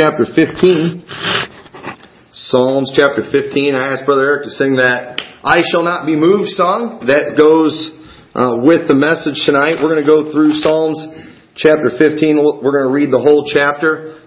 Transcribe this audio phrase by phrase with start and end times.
[0.00, 1.04] chapter 15.
[2.32, 3.76] Psalms chapter 15.
[3.76, 7.04] I asked Brother Eric to sing that I Shall Not Be Moved song.
[7.12, 7.92] That goes
[8.32, 9.84] uh, with the message tonight.
[9.84, 10.96] We're going to go through Psalms
[11.60, 12.08] chapter 15.
[12.64, 14.24] We're going to read the whole chapter.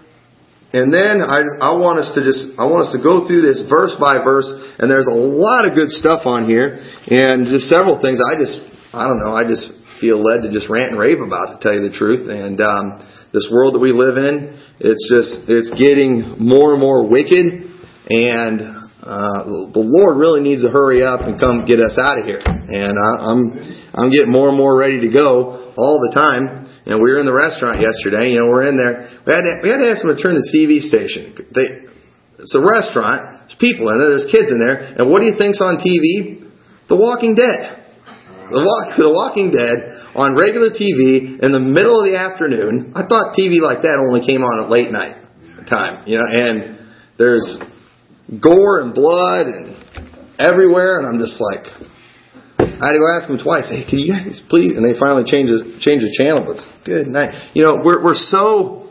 [0.70, 3.66] And then I, I want us to just, I want us to go through this
[3.66, 4.46] verse by verse.
[4.78, 6.78] And there's a lot of good stuff on here.
[7.10, 8.62] And just several things I just,
[8.94, 11.74] I don't know, I just feel led to just rant and rave about, to tell
[11.74, 12.30] you the truth.
[12.30, 13.02] And, um,
[13.32, 17.66] this world that we live in, it's just, it's getting more and more wicked
[18.06, 18.76] and
[19.06, 22.42] uh, the Lord really needs to hurry up and come get us out of here.
[22.42, 23.42] And I, I'm,
[23.94, 26.66] I'm getting more and more ready to go all the time.
[26.86, 28.34] And we were in the restaurant yesterday.
[28.34, 29.06] You know, we're in there.
[29.22, 31.34] We had to, we had to ask them to turn the TV station.
[31.54, 31.86] They,
[32.42, 33.46] it's a restaurant.
[33.46, 34.10] There's people in there.
[34.10, 34.98] There's kids in there.
[34.98, 36.46] And what do you think's on TV?
[36.90, 37.75] The Walking Dead.
[38.50, 42.92] The, walk, the Walking Dead on regular TV in the middle of the afternoon.
[42.94, 45.26] I thought TV like that only came on at late night
[45.66, 46.78] time, you know, and
[47.18, 47.58] there's
[48.40, 49.76] gore and blood and
[50.38, 51.66] everywhere, and I'm just like,
[52.58, 53.68] I had to go ask them twice.
[53.68, 54.76] Hey, can you guys please?
[54.76, 56.44] And they finally changed the, changed the channel.
[56.44, 57.52] But it's good night.
[57.54, 58.88] You know, we're we're so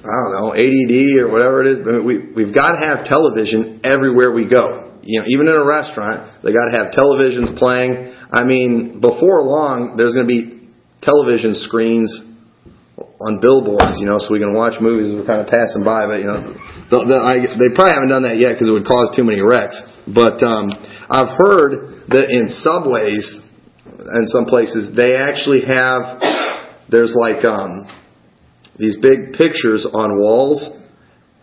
[0.00, 1.78] I don't know ADD or whatever it is.
[1.84, 4.87] But we we've got to have television everywhere we go.
[5.08, 8.12] You know, even in a restaurant, they got to have televisions playing.
[8.28, 10.68] I mean, before long, there's going to be
[11.00, 12.12] television screens
[13.16, 15.08] on billboards, you know, so we can watch movies.
[15.08, 16.52] As we're kind of passing by, but you know,
[16.92, 19.40] the, the, I, they probably haven't done that yet because it would cause too many
[19.40, 19.80] wrecks.
[20.04, 20.76] But um,
[21.08, 23.40] I've heard that in subways
[23.88, 26.20] and some places they actually have
[26.92, 27.88] there's like um,
[28.76, 30.68] these big pictures on walls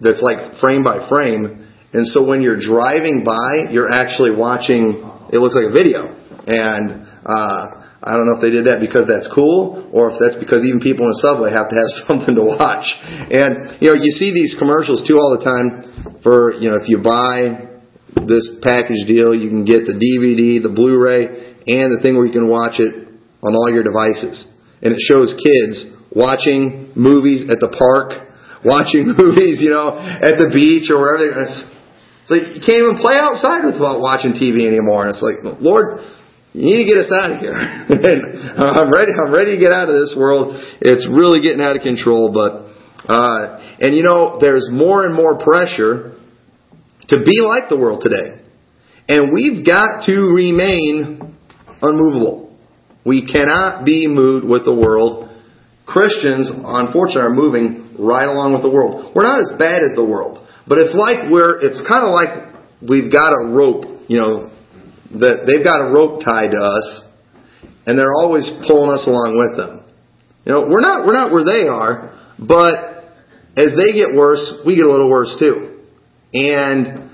[0.01, 1.64] that's like frame by frame,
[1.95, 5.01] and so when you're driving by, you're actually watching.
[5.31, 6.15] It looks like a video
[6.45, 10.37] and uh, I don't know if they did that because that's cool or if that's
[10.37, 12.93] because even people in the subway have to have something to watch.
[13.33, 16.85] And you know, you see these commercials too all the time for you know if
[16.85, 17.73] you buy
[18.29, 22.31] this package deal, you can get the DVD, the Blu-ray, and the thing where you
[22.31, 22.93] can watch it
[23.43, 24.47] on all your devices.
[24.79, 28.31] And it shows kids watching movies at the park,
[28.63, 31.43] watching movies, you know, at the beach or wherever.
[31.43, 31.74] It's,
[32.25, 35.05] it's like you can't even play outside without watching TV anymore.
[35.05, 36.01] And it's like, Lord,
[36.57, 37.53] you need to get us out of here.
[37.53, 39.13] and I'm ready.
[39.13, 40.57] I'm ready to get out of this world.
[40.81, 42.33] It's really getting out of control.
[42.33, 42.65] But
[43.05, 46.17] uh, and you know, there's more and more pressure
[47.13, 48.41] to be like the world today,
[49.07, 51.37] and we've got to remain
[51.81, 52.57] unmovable.
[53.05, 55.29] We cannot be moved with the world.
[55.85, 59.13] Christians, unfortunately, are moving right along with the world.
[59.13, 61.61] We're not as bad as the world, but it's like we're.
[61.61, 64.51] It's kind of like we've got a rope, you know,
[65.19, 67.03] that they've got a rope tied to us,
[67.85, 69.85] and they're always pulling us along with them.
[70.45, 73.13] You know, we're not we're not where they are, but
[73.57, 75.79] as they get worse, we get a little worse too,
[76.33, 77.09] and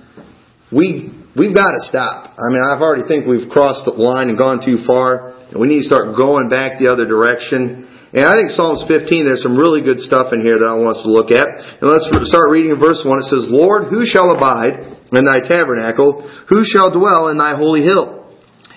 [0.71, 2.35] we we've got to stop.
[2.39, 5.67] I mean, I've already think we've crossed the line and gone too far, and we
[5.67, 7.87] need to start going back the other direction.
[8.11, 10.99] And I think Psalms 15, there's some really good stuff in here that I want
[10.99, 11.47] us to look at.
[11.79, 13.07] And let's start reading in verse 1.
[13.07, 14.83] It says, Lord, who shall abide
[15.15, 18.27] in thy tabernacle, who shall dwell in thy holy hill?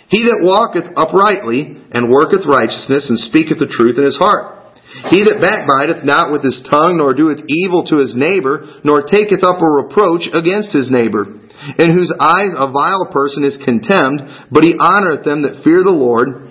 [0.07, 4.55] He that walketh uprightly, and worketh righteousness, and speaketh the truth in his heart.
[5.11, 9.43] He that backbiteth not with his tongue, nor doeth evil to his neighbor, nor taketh
[9.43, 11.27] up a reproach against his neighbor,
[11.75, 14.23] in whose eyes a vile person is contemned,
[14.55, 16.44] but he honoreth them that fear the Lord.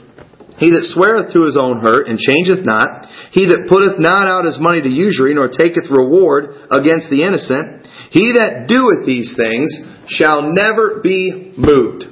[0.64, 3.04] He that sweareth to his own hurt, and changeth not,
[3.36, 7.84] he that putteth not out his money to usury, nor taketh reward against the innocent,
[8.16, 9.76] he that doeth these things
[10.08, 12.08] shall never be moved.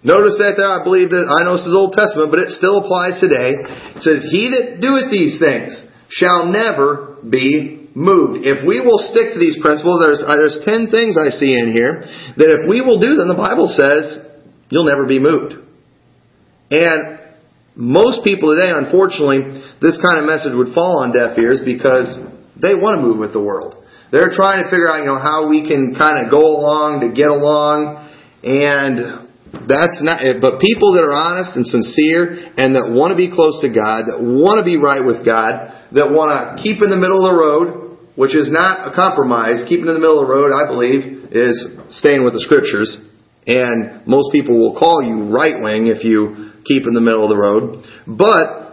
[0.00, 2.80] Notice that there, I believe that, I know this is Old Testament, but it still
[2.80, 3.52] applies today.
[3.52, 5.76] It says, He that doeth these things
[6.08, 8.48] shall never be moved.
[8.48, 12.00] If we will stick to these principles, there's, there's ten things I see in here,
[12.40, 14.24] that if we will do them, the Bible says,
[14.72, 15.60] you'll never be moved.
[16.72, 17.13] And
[17.74, 22.14] most people today, unfortunately, this kind of message would fall on deaf ears because
[22.54, 23.82] they want to move with the world.
[24.14, 27.10] They're trying to figure out, you know, how we can kind of go along to
[27.10, 27.98] get along,
[28.46, 29.26] and
[29.66, 30.22] that's not.
[30.22, 33.70] Eh, but people that are honest and sincere, and that want to be close to
[33.74, 37.26] God, that want to be right with God, that want to keep in the middle
[37.26, 39.66] of the road, which is not a compromise.
[39.66, 41.58] Keeping in the middle of the road, I believe, is
[41.90, 43.02] staying with the Scriptures.
[43.50, 47.30] And most people will call you right wing if you keep in the middle of
[47.30, 47.84] the road.
[48.08, 48.64] But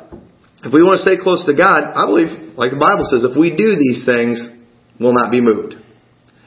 [0.64, 3.34] if we want to stay close to God, I believe, like the Bible says, if
[3.34, 4.38] we do these things,
[5.02, 5.76] we'll not be moved.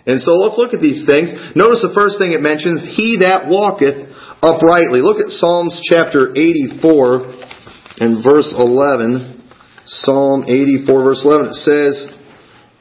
[0.07, 1.33] And so let's look at these things.
[1.57, 4.05] Notice the first thing it mentions, he that walketh
[4.45, 5.01] uprightly.
[5.01, 9.43] Look at Psalms chapter 84 and verse 11.
[9.87, 11.57] Psalm 84 verse 11.
[11.57, 11.95] It says,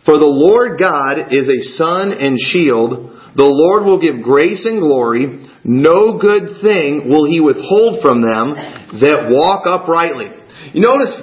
[0.03, 3.15] For the Lord God is a sun and shield.
[3.39, 5.47] The Lord will give grace and glory.
[5.63, 8.55] No good thing will he withhold from them
[8.99, 10.27] that walk uprightly.
[10.75, 11.15] You notice,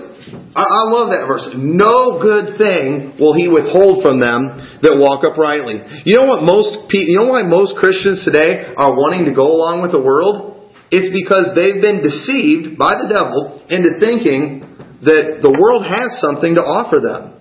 [0.56, 1.44] I, love that verse.
[1.54, 5.84] No good thing will he withhold from them that walk uprightly.
[6.08, 9.82] You know what most you know why most Christians today are wanting to go along
[9.84, 10.72] with the world?
[10.90, 14.66] It's because they've been deceived by the devil into thinking
[15.04, 17.38] that the world has something to offer them.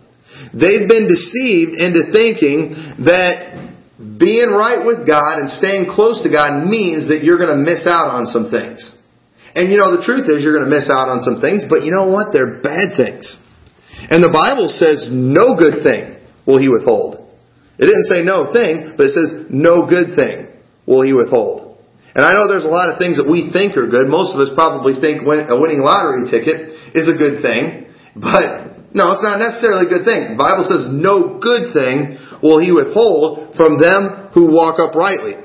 [0.54, 2.74] They've been deceived into thinking
[3.06, 3.59] that
[4.00, 7.84] being right with God and staying close to God means that you're going to miss
[7.84, 8.96] out on some things.
[9.52, 11.84] And you know, the truth is you're going to miss out on some things, but
[11.84, 12.32] you know what?
[12.32, 13.36] They're bad things.
[14.08, 16.16] And the Bible says no good thing
[16.48, 17.28] will he withhold.
[17.76, 20.48] It didn't say no thing, but it says no good thing
[20.88, 21.76] will he withhold.
[22.16, 24.08] And I know there's a lot of things that we think are good.
[24.08, 29.14] Most of us probably think a winning lottery ticket is a good thing, but no,
[29.14, 30.34] it's not necessarily a good thing.
[30.34, 35.36] The Bible says no good thing will he withhold from them who walk uprightly.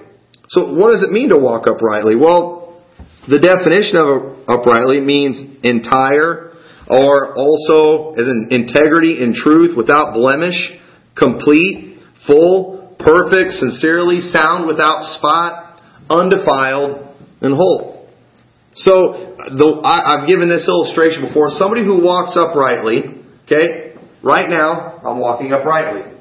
[0.48, 2.16] So what does it mean to walk uprightly?
[2.16, 2.82] Well,
[3.28, 6.52] the definition of uprightly means entire
[6.86, 10.76] or also as an integrity and truth without blemish,
[11.16, 15.80] complete, full, perfect, sincerely sound without spot,
[16.10, 18.08] undefiled, and whole.
[18.74, 18.92] So
[19.56, 21.48] the, I, I've given this illustration before.
[21.48, 23.94] Somebody who walks uprightly Okay?
[24.22, 26.12] Right now, I'm walking uprightly.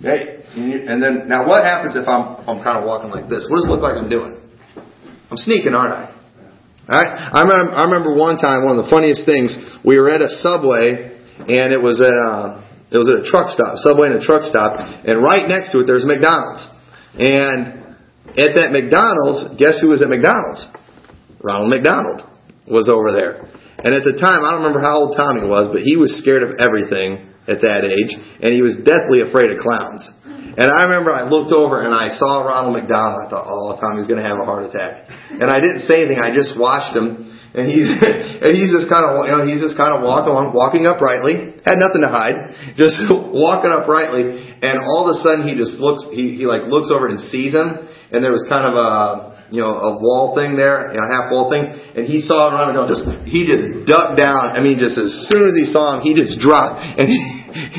[0.00, 0.44] Okay?
[0.54, 3.48] And then, now what happens if I'm, if I'm kind of walking like this?
[3.48, 4.36] What does it look like I'm doing?
[5.30, 6.04] I'm sneaking, aren't I?
[6.86, 7.10] Alright?
[7.10, 10.28] I remember, I remember one time, one of the funniest things, we were at a
[10.28, 12.62] subway, and it was at a,
[12.92, 15.82] it was at a truck stop, subway and a truck stop, and right next to
[15.82, 16.68] it there's McDonald's.
[17.18, 17.96] And
[18.38, 20.68] at that McDonald's, guess who was at McDonald's?
[21.42, 22.22] Ronald McDonald
[22.68, 23.50] was over there.
[23.82, 26.42] And at the time, I don't remember how old Tommy was, but he was scared
[26.42, 28.12] of everything at that age,
[28.42, 30.10] and he was deathly afraid of clowns.
[30.56, 33.20] And I remember I looked over and I saw Ronald McDonald.
[33.20, 35.04] I thought, oh, Tommy's going to have a heart attack.
[35.36, 36.16] And I didn't say anything.
[36.16, 37.92] I just watched him, and he's
[38.42, 41.60] and he's just kind of you know he's just kind of walking along, walking uprightly.
[41.60, 44.56] Had nothing to hide, just walking uprightly.
[44.64, 46.08] And all of a sudden, he just looks.
[46.08, 47.76] He he like looks over and sees him,
[48.08, 51.46] and there was kind of a you know, a wall thing there, know, half wall
[51.46, 52.90] thing, and he saw running down.
[52.90, 54.50] Just he just ducked down.
[54.50, 57.18] I mean, just as soon as he saw him, he just dropped, and he,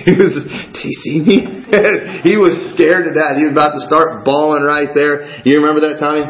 [0.07, 0.33] he was,
[0.71, 1.37] did he see me?
[2.27, 3.35] he was scared to death.
[3.35, 5.43] He was about to start bawling right there.
[5.43, 6.23] You remember that, Tommy?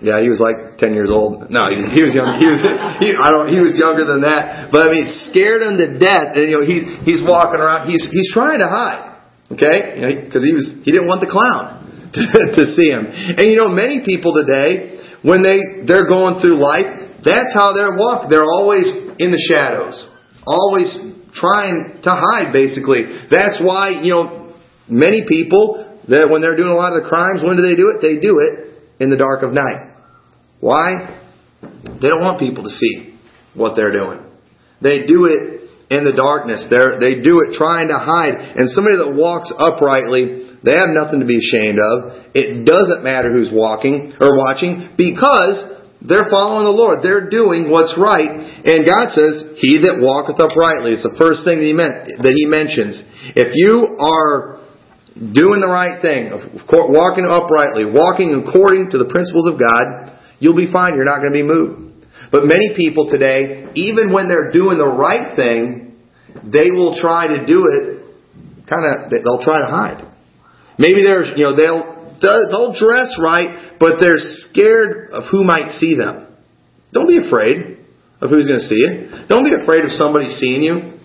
[0.00, 1.52] Yeah, he was like ten years old.
[1.52, 2.40] No, he was he was young.
[2.40, 2.64] He was
[3.04, 3.52] he, I don't.
[3.52, 4.72] He was younger than that.
[4.72, 6.40] But I mean, scared him to death.
[6.40, 7.84] And you know, he's he's walking around.
[7.92, 9.12] He's he's trying to hide.
[9.52, 11.79] Okay, because you know, he was he didn't want the clown
[12.14, 12.20] to,
[12.56, 13.06] to see him.
[13.06, 17.96] And you know, many people today, when they, they're going through life, that's how they're
[17.96, 18.30] walking.
[18.30, 18.88] They're always
[19.20, 20.08] in the shadows.
[20.46, 20.96] Always
[21.36, 23.04] trying to hide, basically.
[23.30, 24.56] That's why, you know,
[24.88, 27.92] many people, that when they're doing a lot of the crimes, when do they do
[27.92, 28.00] it?
[28.00, 29.94] They do it in the dark of night.
[30.58, 31.20] Why?
[31.62, 33.14] They don't want people to see
[33.54, 34.24] what they're doing.
[34.82, 36.66] They do it in the darkness.
[36.70, 38.56] They're, they do it trying to hide.
[38.56, 42.30] And somebody that walks uprightly they have nothing to be ashamed of.
[42.36, 47.00] It doesn't matter who's walking or watching because they're following the Lord.
[47.04, 48.28] They're doing what's right.
[48.64, 50.96] And God says, He that walketh uprightly.
[50.96, 53.04] It's the first thing that He, meant, that he mentions.
[53.36, 54.64] If you are
[55.16, 56.32] doing the right thing,
[56.68, 60.96] walking uprightly, walking according to the principles of God, you'll be fine.
[60.96, 62.08] You're not going to be moved.
[62.32, 66.00] But many people today, even when they're doing the right thing,
[66.44, 68.00] they will try to do it
[68.68, 70.09] kind of, they'll try to hide.
[70.80, 75.94] Maybe they're, you know, they'll, they'll dress right, but they're scared of who might see
[75.94, 76.32] them.
[76.96, 77.84] Don't be afraid
[78.24, 79.28] of who's going to see you.
[79.28, 80.96] Don't be afraid of somebody seeing you.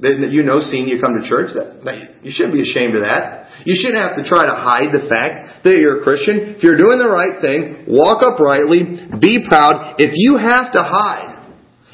[0.00, 1.56] That you know seeing you come to church.
[1.56, 3.48] That, that you shouldn't be ashamed of that.
[3.64, 6.58] You shouldn't have to try to hide the fact that you're a Christian.
[6.58, 9.96] If you're doing the right thing, walk uprightly, be proud.
[9.96, 11.40] If you have to hide,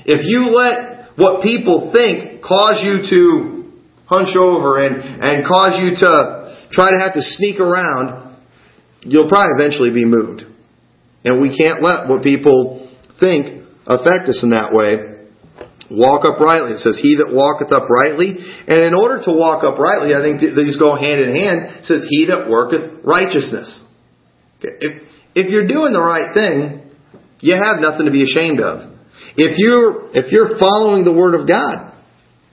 [0.03, 3.60] if you let what people think cause you to
[4.11, 8.37] hunch over and, and cause you to try to have to sneak around,
[9.03, 10.43] you'll probably eventually be moved.
[11.23, 12.91] And we can't let what people
[13.21, 15.07] think affect us in that way.
[15.91, 16.75] Walk uprightly.
[16.75, 18.35] It says, He that walketh uprightly.
[18.67, 21.83] And in order to walk uprightly, I think these go hand in hand.
[21.83, 23.83] It says, He that worketh righteousness.
[24.63, 25.03] If,
[25.35, 26.91] if you're doing the right thing,
[27.41, 28.91] you have nothing to be ashamed of.
[29.37, 31.95] If you're, if you're following the Word of God,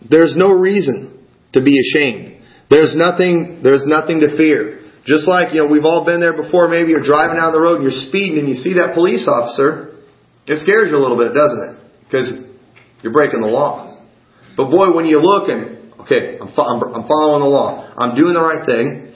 [0.02, 1.17] there's no reason
[1.58, 2.46] to be ashamed.
[2.70, 4.86] There's nothing, there's nothing to fear.
[5.06, 6.68] Just like, you know, we've all been there before.
[6.68, 9.96] Maybe you're driving down the road and you're speeding and you see that police officer.
[10.46, 11.74] It scares you a little bit, doesn't it?
[12.06, 12.28] Because
[13.02, 14.04] you're breaking the law.
[14.56, 17.84] But boy, when you look and, Okay, I'm, I'm, following the law.
[18.00, 19.12] I'm doing the right thing.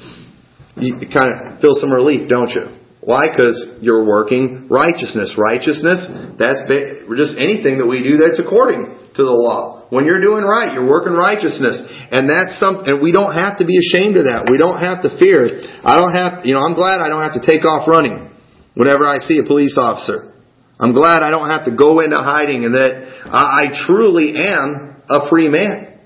[0.76, 2.68] You kind of feel some relief, don't you?
[3.00, 3.32] Why?
[3.32, 5.40] Because you're working righteousness.
[5.40, 9.88] Righteousness, that's just anything that we do that's according to the law.
[9.90, 11.82] When you're doing right, you're working righteousness.
[12.12, 14.48] And that's something, and we don't have to be ashamed of that.
[14.48, 15.52] We don't have to fear.
[15.84, 18.32] I don't have, you know, I'm glad I don't have to take off running
[18.74, 20.32] whenever I see a police officer.
[20.80, 25.30] I'm glad I don't have to go into hiding and that I truly am a
[25.30, 26.00] free man.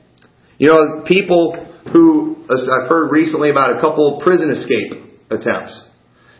[0.58, 1.54] You know, people
[1.94, 4.94] who, I've heard recently about a couple prison escape
[5.30, 5.84] attempts.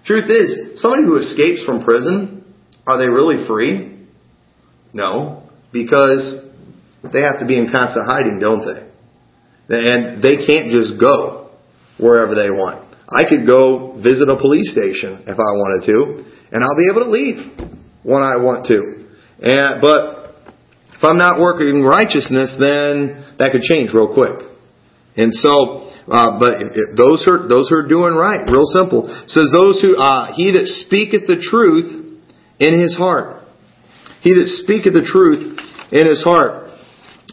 [0.06, 2.44] Truth is, somebody who escapes from prison,
[2.86, 4.08] are they really free?
[4.94, 6.45] No, because
[7.12, 8.86] they have to be in constant hiding, don't they?
[9.70, 11.52] And they can't just go
[11.98, 12.86] wherever they want.
[13.08, 15.98] I could go visit a police station if I wanted to,
[16.52, 17.38] and I'll be able to leave
[18.04, 19.06] when I want to.
[19.42, 20.34] And, but
[20.94, 24.50] if I'm not working righteousness, then that could change real quick.
[25.18, 26.60] And so, uh, but
[26.98, 30.52] those who are, those who are doing right, real simple, says those who uh, he
[30.52, 32.20] that speaketh the truth
[32.60, 33.44] in his heart,
[34.22, 35.60] he that speaketh the truth
[35.92, 36.65] in his heart,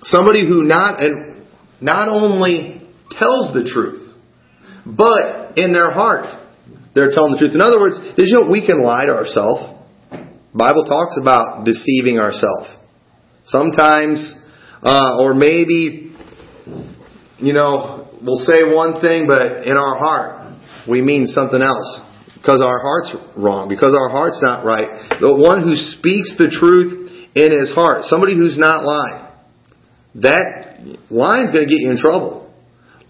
[0.03, 1.47] somebody who not and
[1.81, 4.15] not only tells the truth,
[4.87, 6.43] but in their heart
[6.95, 7.55] they're telling the truth.
[7.55, 9.81] In other words, did you know we can lie to ourselves?
[10.53, 12.77] Bible talks about deceiving ourselves.
[13.45, 14.37] Sometimes,
[14.83, 16.13] uh, or maybe,
[17.39, 20.53] you know, we'll say one thing, but in our heart,
[20.89, 22.01] we mean something else.
[22.37, 24.91] Because our heart's wrong, because our heart's not right.
[25.21, 29.32] The one who speaks the truth in his heart, somebody who's not lying,
[30.17, 32.53] that lying's going to get you in trouble.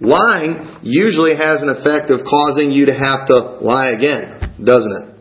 [0.00, 5.12] Lying usually has an effect of causing you to have to lie again, doesn't it?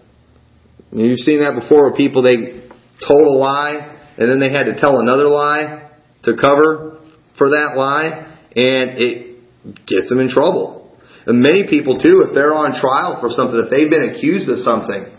[0.91, 2.67] You've seen that before where people, they
[3.05, 5.89] told a lie and then they had to tell another lie
[6.23, 6.99] to cover
[7.37, 9.39] for that lie and it
[9.85, 10.97] gets them in trouble.
[11.25, 14.59] And many people too, if they're on trial for something, if they've been accused of
[14.59, 15.10] something,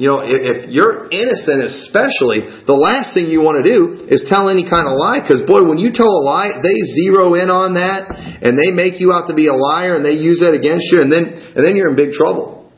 [0.00, 4.24] you know, if, if you're innocent especially, the last thing you want to do is
[4.24, 6.72] tell any kind of lie because boy, when you tell a lie, they
[7.04, 8.08] zero in on that
[8.40, 11.04] and they make you out to be a liar and they use that against you
[11.04, 12.72] and then, and then you're in big trouble.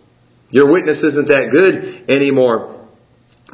[0.51, 2.91] Your witness isn't that good anymore.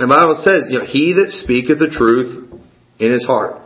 [0.01, 2.49] The Bible says, you know, he that speaketh the truth
[2.97, 3.61] in his heart.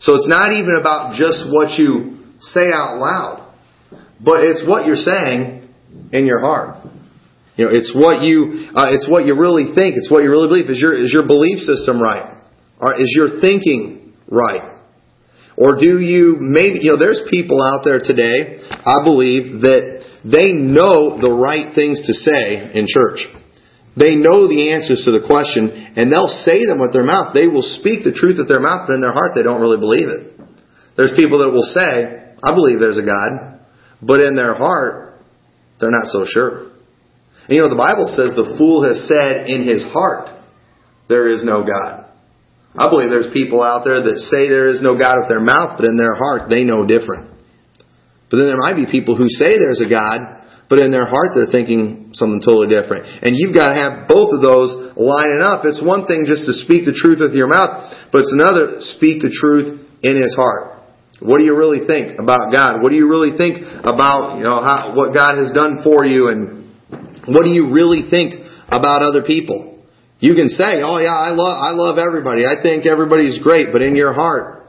[0.00, 3.52] So it's not even about just what you say out loud,
[4.16, 5.68] but it's what you're saying
[6.08, 6.88] in your heart.
[7.56, 9.96] You know, it's what you, uh, it's what you really think.
[9.96, 10.70] It's what you really believe.
[10.70, 12.38] Is your, is your belief system right?
[12.80, 14.80] Or is your thinking right?
[15.60, 20.56] Or do you maybe, you know, there's people out there today, I believe, that they
[20.56, 23.28] know the right things to say in church.
[23.92, 27.34] They know the answers to the question, and they'll say them with their mouth.
[27.34, 29.76] They will speak the truth with their mouth, but in their heart they don't really
[29.76, 30.40] believe it.
[30.96, 33.60] There's people that will say, I believe there's a God,
[34.00, 35.20] but in their heart,
[35.80, 36.69] they're not so sure.
[37.50, 40.30] And you know, the Bible says the fool has said in his heart,
[41.10, 42.06] there is no God.
[42.78, 45.74] I believe there's people out there that say there is no God with their mouth,
[45.74, 47.34] but in their heart they know different.
[48.30, 51.34] But then there might be people who say there's a God, but in their heart
[51.34, 53.10] they're thinking something totally different.
[53.26, 55.66] And you've got to have both of those lining up.
[55.66, 59.26] It's one thing just to speak the truth with your mouth, but it's another speak
[59.26, 59.74] the truth
[60.06, 60.86] in his heart.
[61.18, 62.78] What do you really think about God?
[62.78, 66.30] What do you really think about you know how, what God has done for you,
[66.30, 66.59] and
[67.26, 68.34] what do you really think
[68.68, 69.82] about other people?
[70.20, 72.44] You can say, "Oh yeah, I love I love everybody.
[72.44, 74.60] I think everybody's great," but in your heart,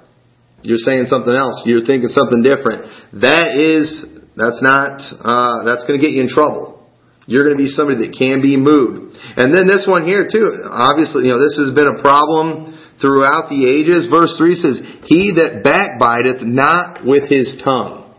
[0.63, 1.63] you're saying something else.
[1.65, 2.85] You're thinking something different.
[3.21, 4.05] That is,
[4.37, 6.85] that's not, uh, that's going to get you in trouble.
[7.25, 9.15] You're going to be somebody that can be moved.
[9.37, 13.49] And then this one here too, obviously, you know, this has been a problem throughout
[13.49, 14.09] the ages.
[14.09, 18.13] Verse 3 says, He that backbiteth not with his tongue.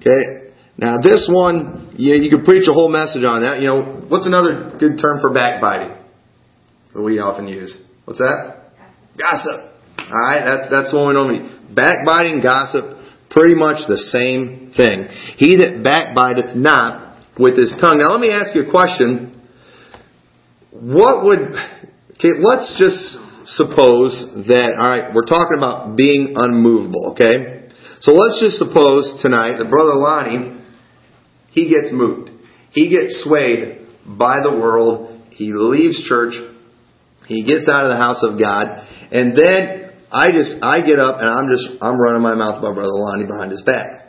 [0.00, 0.43] Okay?
[0.76, 3.60] Now this one, you, you could preach a whole message on that.
[3.60, 5.96] You know, what's another good term for backbiting
[6.92, 7.80] that we often use?
[8.04, 8.72] What's that?
[9.16, 9.72] Gossip.
[9.98, 11.40] Alright, that's, that's one we normally,
[11.72, 12.98] backbiting, gossip,
[13.30, 15.08] pretty much the same thing.
[15.38, 17.98] He that backbiteth not with his tongue.
[17.98, 19.40] Now let me ask you a question.
[20.70, 21.54] What would,
[22.18, 23.16] okay, let's just
[23.46, 27.70] suppose that, alright, we're talking about being unmovable, okay?
[28.00, 30.53] So let's just suppose tonight that Brother Lonnie,
[31.54, 32.30] he gets moved.
[32.72, 35.22] He gets swayed by the world.
[35.30, 36.34] He leaves church.
[37.26, 38.66] He gets out of the house of God.
[39.14, 42.74] And then I just, I get up and I'm just, I'm running my mouth about
[42.74, 44.04] Brother Lonnie behind his back.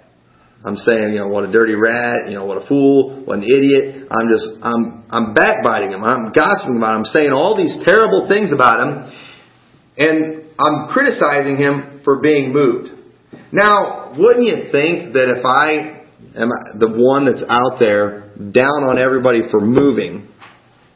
[0.65, 3.45] I'm saying, you know, what a dirty rat, you know, what a fool, what an
[3.45, 4.09] idiot.
[4.09, 6.03] I'm just, I'm, I'm backbiting him.
[6.03, 7.05] I'm gossiping about him.
[7.05, 9.13] I'm saying all these terrible things about him.
[9.97, 12.89] And I'm criticizing him for being moved.
[13.51, 15.94] Now, wouldn't you think that if I
[16.33, 20.27] the one that's out there down on everybody for moving,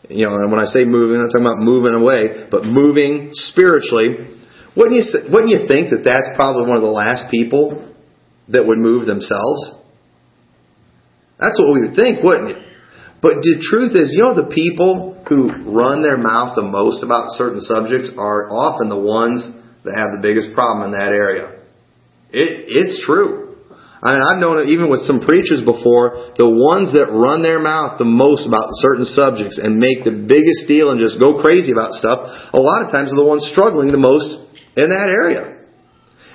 [0.09, 4.35] you know, and when I say moving, I'm talking about moving away, but moving spiritually,
[4.75, 7.93] wouldn't you, wouldn't you think that that's probably one of the last people
[8.49, 9.75] that would move themselves?
[11.39, 12.59] That's what we would think, wouldn't you?
[13.21, 17.31] But the truth is, you know, the people who run their mouth the most about
[17.35, 19.47] certain subjects are often the ones
[19.83, 21.59] that have the biggest problem in that area.
[22.31, 23.48] It, it's true.
[23.99, 27.59] I mean, I've known it even with some preachers before, the ones that run their
[27.59, 31.75] mouth the most about certain subjects and make the biggest deal and just go crazy
[31.75, 34.39] about stuff, a lot of times are the ones struggling the most
[34.79, 35.67] in that area.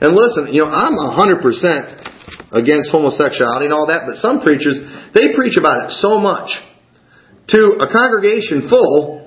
[0.05, 1.41] And listen, you know, I'm 100%
[2.53, 4.77] against homosexuality and all that, but some preachers,
[5.17, 6.61] they preach about it so much
[7.49, 9.25] to a congregation full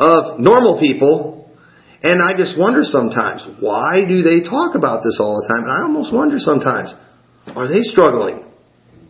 [0.00, 1.52] of normal people,
[2.00, 5.68] and I just wonder sometimes, why do they talk about this all the time?
[5.68, 6.94] And I almost wonder sometimes,
[7.56, 8.44] are they struggling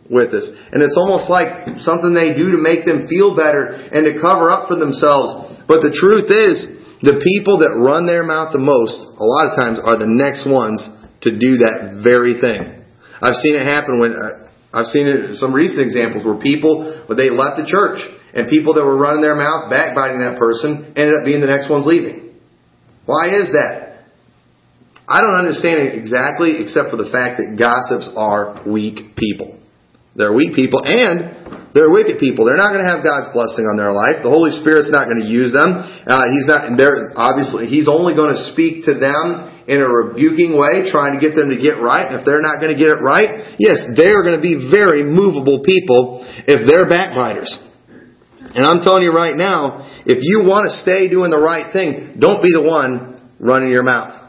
[0.09, 0.49] with this?
[0.71, 4.49] And it's almost like something they do to make them feel better and to cover
[4.49, 5.63] up for themselves.
[5.67, 9.53] But the truth is, the people that run their mouth the most, a lot of
[9.55, 10.83] times, are the next ones
[11.23, 12.83] to do that very thing.
[13.23, 17.15] I've seen it happen when, uh, I've seen it, some recent examples where people, when
[17.15, 18.03] they left the church,
[18.33, 21.69] and people that were running their mouth, backbiting that person, ended up being the next
[21.69, 22.37] ones leaving.
[23.05, 23.88] Why is that?
[25.09, 29.57] I don't understand it exactly, except for the fact that gossips are weak people.
[30.13, 32.45] They're weak people, and they're wicked people.
[32.45, 34.25] They're not going to have God's blessing on their life.
[34.25, 35.81] The Holy Spirit's not going to use them.
[35.81, 36.69] Uh, he's not.
[36.77, 41.21] They're obviously He's only going to speak to them in a rebuking way, trying to
[41.21, 42.09] get them to get right.
[42.09, 44.69] And if they're not going to get it right, yes, they are going to be
[44.69, 47.49] very movable people if they're backbiters.
[48.49, 52.17] And I'm telling you right now, if you want to stay doing the right thing,
[52.17, 54.28] don't be the one running your mouth.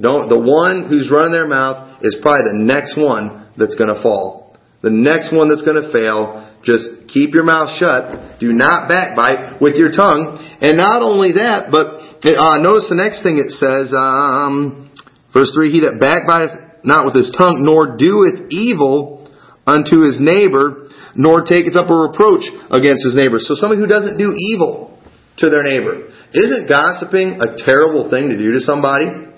[0.00, 4.00] Don't, the one who's running their mouth is probably the next one that's going to
[4.00, 4.56] fall.
[4.80, 6.48] The next one that's going to fail.
[6.64, 8.40] Just keep your mouth shut.
[8.40, 10.40] Do not backbite with your tongue.
[10.60, 14.88] And not only that, but uh, notice the next thing it says, um,
[15.36, 19.28] verse 3, He that backbiteth not with his tongue, nor doeth evil
[19.68, 23.36] unto his neighbor, nor taketh up a reproach against his neighbor.
[23.36, 24.96] So somebody who doesn't do evil
[25.38, 26.08] to their neighbor.
[26.32, 29.29] Isn't gossiping a terrible thing to do to somebody?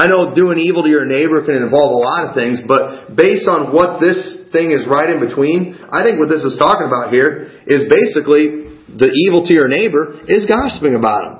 [0.00, 3.44] I know doing evil to your neighbor can involve a lot of things, but based
[3.44, 7.12] on what this thing is right in between, I think what this is talking about
[7.12, 11.34] here is basically the evil to your neighbor is gossiping about them.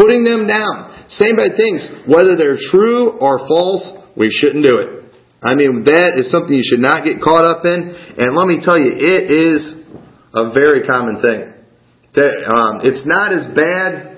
[0.00, 1.04] Putting them down.
[1.12, 1.92] Same bad things.
[2.08, 5.04] Whether they're true or false, we shouldn't do it.
[5.44, 7.92] I mean, that is something you should not get caught up in.
[8.16, 9.76] And let me tell you, it is
[10.32, 11.52] a very common thing.
[12.48, 14.09] Um, it's not as bad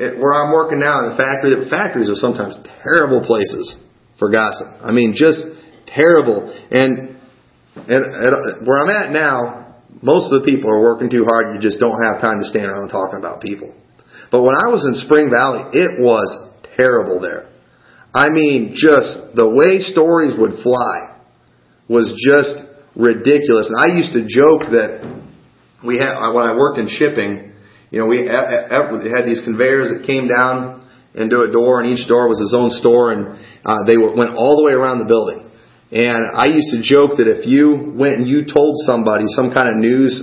[0.00, 1.52] where I'm working now in the factory.
[1.52, 3.76] The factories are sometimes terrible places
[4.18, 4.68] for gossip.
[4.80, 5.44] I mean, just
[5.86, 6.48] terrible.
[6.72, 7.20] And,
[7.76, 11.52] and uh, where I'm at now, most of the people are working too hard.
[11.52, 13.76] You just don't have time to stand around talking about people.
[14.32, 16.32] But when I was in Spring Valley, it was
[16.76, 17.50] terrible there.
[18.14, 21.20] I mean, just the way stories would fly
[21.88, 22.64] was just
[22.96, 23.70] ridiculous.
[23.70, 25.04] And I used to joke that
[25.84, 27.49] we had when I worked in shipping,
[27.90, 32.30] you know, we had these conveyors that came down into a door, and each door
[32.30, 33.34] was its own store, and
[33.66, 35.50] uh, they went all the way around the building.
[35.90, 39.74] And I used to joke that if you went and you told somebody some kind
[39.74, 40.22] of news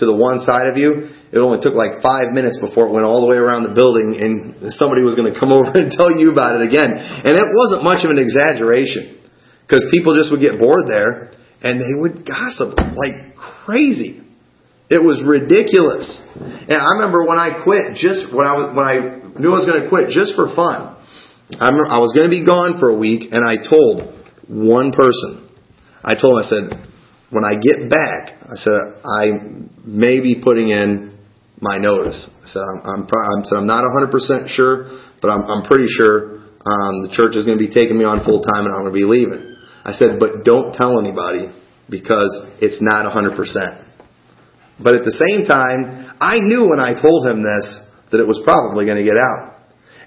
[0.00, 3.04] to the one side of you, it only took like five minutes before it went
[3.04, 6.08] all the way around the building and somebody was going to come over and tell
[6.08, 6.96] you about it again.
[6.96, 9.20] And it wasn't much of an exaggeration
[9.68, 14.21] because people just would get bored there and they would gossip like crazy.
[14.92, 16.20] It was ridiculous.
[16.36, 18.96] And I remember when I quit, just when I was when I
[19.40, 21.00] knew I was going to quit, just for fun.
[21.56, 24.04] I I was going to be gone for a week, and I told
[24.48, 25.48] one person.
[26.04, 26.64] I told him, I said,
[27.32, 29.24] when I get back, I said, I
[29.80, 31.16] may be putting in
[31.60, 32.28] my notice.
[32.42, 36.42] I said, I'm, I'm, I said, I'm not 100% sure, but I'm, I'm pretty sure
[36.68, 38.92] um, the church is going to be taking me on full time and I'm going
[38.92, 39.56] to be leaving.
[39.84, 41.48] I said, but don't tell anybody
[41.88, 42.28] because
[42.60, 43.91] it's not 100%.
[44.82, 48.40] But at the same time, I knew when I told him this that it was
[48.44, 49.56] probably going to get out.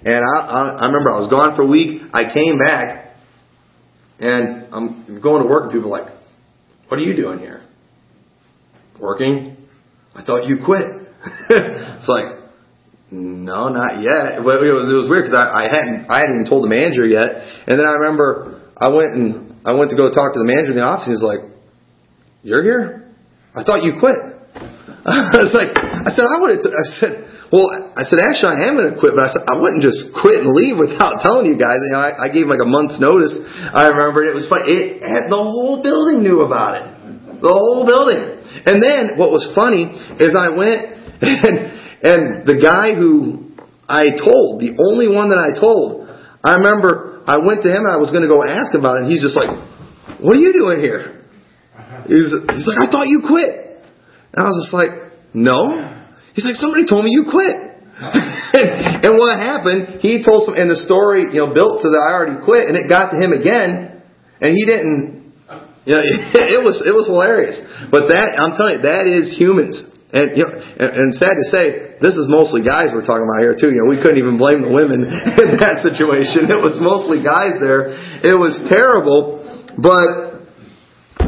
[0.06, 2.04] And I, I, I remember I was gone for a week.
[2.14, 3.16] I came back
[4.20, 6.14] and I'm going to work and people are like,
[6.88, 7.66] what are you doing here?
[9.02, 9.58] Working?
[10.14, 11.10] I thought you quit.
[11.50, 12.46] it's like,
[13.12, 14.46] no, not yet.
[14.46, 16.70] But it was it was weird because I, I hadn't I hadn't even told the
[16.70, 17.42] manager yet.
[17.68, 20.72] And then I remember I went and I went to go talk to the manager
[20.72, 21.08] in the office.
[21.08, 21.42] And he's like,
[22.42, 23.14] "You're here?
[23.54, 24.35] I thought you quit."
[25.10, 26.65] I was like, I said I would have.
[26.65, 27.13] I said,
[27.54, 30.10] well, I said, actually, I am going to quit, but I said, I wouldn't just
[30.18, 31.78] quit and leave without telling you guys.
[31.78, 33.38] You know, I, I gave like a month's notice.
[33.70, 34.65] I remember it was funny.
[34.65, 36.86] It, the whole building knew about it.
[37.38, 38.41] The whole building.
[38.65, 41.56] And then what was funny is I went and,
[42.02, 43.54] and the guy who
[43.86, 46.10] I told, the only one that I told,
[46.41, 49.06] I remember I went to him and I was going to go ask about it
[49.06, 49.54] and he's just like,
[50.18, 51.30] what are you doing here?
[52.10, 53.64] He's, he's like, I thought you quit.
[54.36, 55.95] And I was just like, no.
[56.36, 57.56] He's like, somebody told me you quit.
[57.95, 62.12] and what happened, he told some, and the story, you know, built to the I
[62.12, 64.04] already quit, and it got to him again,
[64.43, 65.32] and he didn't,
[65.88, 67.63] you know, it was, it was hilarious.
[67.88, 69.88] But that, I'm telling you, that is humans.
[70.12, 73.39] And, you know, and, and sad to say, this is mostly guys we're talking about
[73.39, 73.71] here too.
[73.71, 75.08] You know, we couldn't even blame the women
[75.43, 76.52] in that situation.
[76.52, 77.95] It was mostly guys there.
[78.24, 79.39] It was terrible,
[79.80, 80.35] but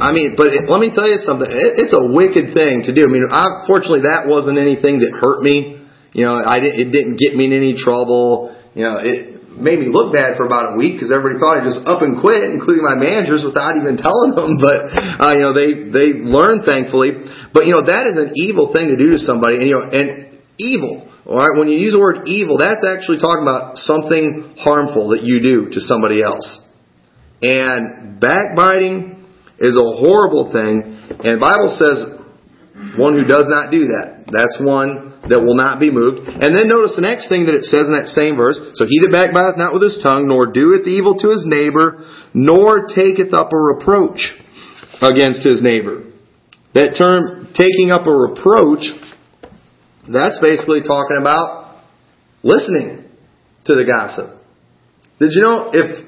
[0.01, 1.49] I mean, but it, let me tell you something.
[1.49, 3.05] It, it's a wicked thing to do.
[3.05, 5.81] I mean, I, fortunately, that wasn't anything that hurt me.
[6.13, 8.53] You know, I didn't, it didn't get me in any trouble.
[8.73, 11.65] You know, it made me look bad for about a week because everybody thought I
[11.65, 14.61] just up and quit, including my managers, without even telling them.
[14.61, 17.17] But uh, you know, they they learned thankfully.
[17.53, 19.85] But you know, that is an evil thing to do to somebody, and you know,
[19.89, 21.09] and evil.
[21.27, 25.27] All right, when you use the word evil, that's actually talking about something harmful that
[25.27, 26.63] you do to somebody else.
[27.41, 29.16] And backbiting,
[29.59, 30.97] is a horrible thing.
[31.23, 32.17] And the Bible says
[32.97, 34.29] one who does not do that.
[34.29, 36.23] That's one that will not be moved.
[36.23, 38.57] And then notice the next thing that it says in that same verse.
[38.79, 42.87] So he that backbiteth not with his tongue, nor doeth evil to his neighbor, nor
[42.87, 44.33] taketh up a reproach
[45.01, 46.07] against his neighbor.
[46.73, 48.87] That term, taking up a reproach,
[50.07, 51.83] that's basically talking about
[52.43, 53.09] listening
[53.65, 54.39] to the gossip.
[55.19, 56.06] Did you know if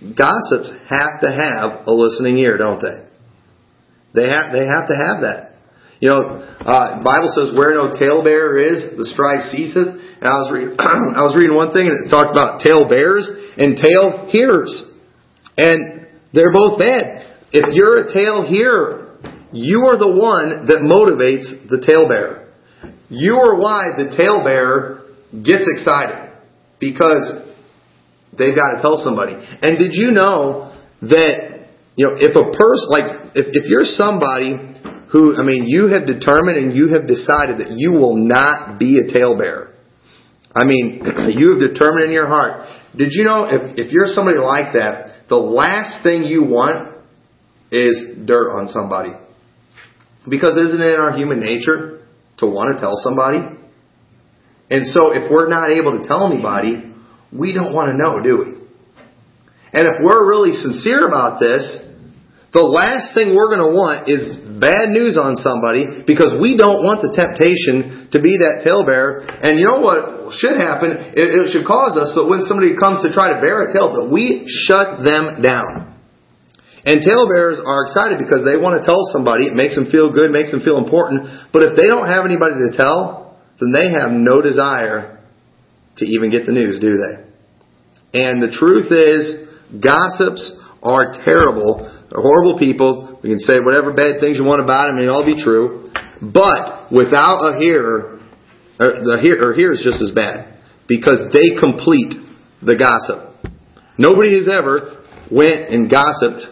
[0.00, 3.04] gossips have to have a listening ear, don't they?
[4.14, 5.52] They have they have to have that.
[6.00, 9.88] You know, uh, Bible says, "Where no talebearer is, the strife ceaseth."
[10.20, 13.76] And I was reading, I was reading one thing, and it talked about talebearers and
[13.76, 14.84] tale hearers,
[15.56, 17.28] and they're both bad.
[17.52, 19.18] If you're a tale hearer,
[19.52, 22.48] you are the one that motivates the talebearer.
[23.10, 25.02] You are why the talebearer
[25.42, 26.30] gets excited
[26.78, 27.49] because
[28.40, 29.36] they've got to tell somebody.
[29.36, 30.72] And did you know
[31.02, 34.56] that, you know, if a person, like, if, if you're somebody
[35.12, 38.98] who, I mean, you have determined and you have decided that you will not be
[38.98, 39.74] a talebearer.
[40.54, 41.02] I mean,
[41.36, 42.66] you have determined in your heart.
[42.96, 46.96] Did you know if, if you're somebody like that, the last thing you want
[47.70, 49.12] is dirt on somebody?
[50.28, 52.02] Because isn't it in our human nature
[52.38, 53.38] to want to tell somebody?
[54.70, 56.89] And so if we're not able to tell anybody,
[57.32, 58.50] we don't want to know, do we?
[59.72, 61.62] And if we're really sincere about this,
[62.50, 66.82] the last thing we're going to want is bad news on somebody because we don't
[66.82, 69.22] want the temptation to be that talebearer.
[69.22, 71.14] And you know what should happen?
[71.14, 74.10] It, should cause us that when somebody comes to try to bear a tale, that
[74.10, 75.94] we shut them down.
[76.82, 79.46] And talebearers are excited because they want to tell somebody.
[79.46, 81.54] It makes them feel good, makes them feel important.
[81.54, 85.19] But if they don't have anybody to tell, then they have no desire
[86.00, 87.30] to even get the news, do they?
[88.12, 89.46] And the truth is,
[89.78, 91.86] gossips are terrible.
[92.10, 93.20] They're horrible people.
[93.22, 95.92] We can say whatever bad things you want about them, and it'll all be true.
[96.20, 98.20] But without a hearer,
[98.78, 100.58] the hearer, hearer is just as bad
[100.88, 102.18] because they complete
[102.60, 103.30] the gossip.
[103.96, 106.48] Nobody has ever went and gossiped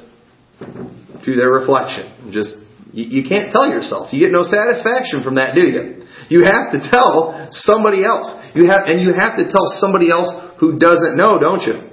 [1.24, 2.30] to their reflection.
[2.30, 2.56] Just
[2.92, 4.12] you can't tell yourself.
[4.12, 6.06] You get no satisfaction from that, do you?
[6.28, 8.36] You have to tell somebody else.
[8.54, 10.28] You have, and you have to tell somebody else
[10.60, 11.88] who doesn't know, don't you?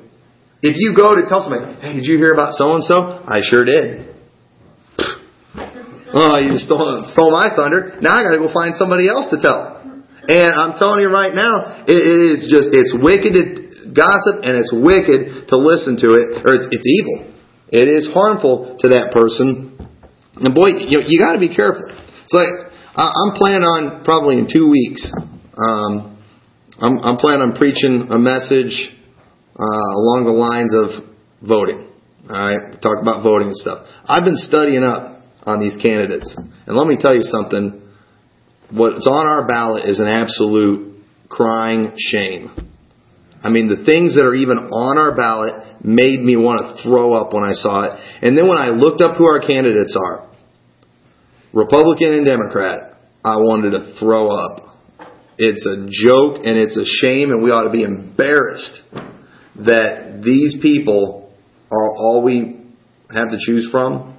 [0.62, 3.24] If you go to tell somebody, hey, did you hear about so and so?
[3.26, 4.16] I sure did.
[6.16, 8.00] Oh, you stole, stole my thunder.
[8.00, 9.76] Now I gotta go find somebody else to tell.
[10.32, 14.56] And I'm telling you right now, it, it is just, it's wicked to gossip and
[14.56, 17.36] it's wicked to listen to it, or it's, it's evil.
[17.68, 19.76] It is harmful to that person.
[20.40, 21.84] And boy, you, you gotta be careful.
[21.92, 22.65] It's like,
[22.96, 25.12] I'm planning on probably in two weeks.
[25.60, 26.16] Um,
[26.80, 28.88] I'm, I'm, planning on preaching a message
[29.52, 31.04] uh, along the lines of
[31.44, 31.92] voting.
[32.24, 33.86] All right, talk about voting and stuff.
[34.08, 37.84] I've been studying up on these candidates, and let me tell you something.
[38.72, 42.50] What's on our ballot is an absolute crying shame.
[43.44, 47.12] I mean, the things that are even on our ballot made me want to throw
[47.14, 48.00] up when I saw it.
[48.24, 50.26] And then when I looked up who our candidates are,
[51.54, 52.85] Republican and Democrat,
[53.26, 54.78] I wanted to throw up.
[55.40, 58.86] It's a joke and it's a shame, and we ought to be embarrassed
[59.66, 61.34] that these people
[61.72, 62.62] are all we
[63.10, 64.16] have to choose from.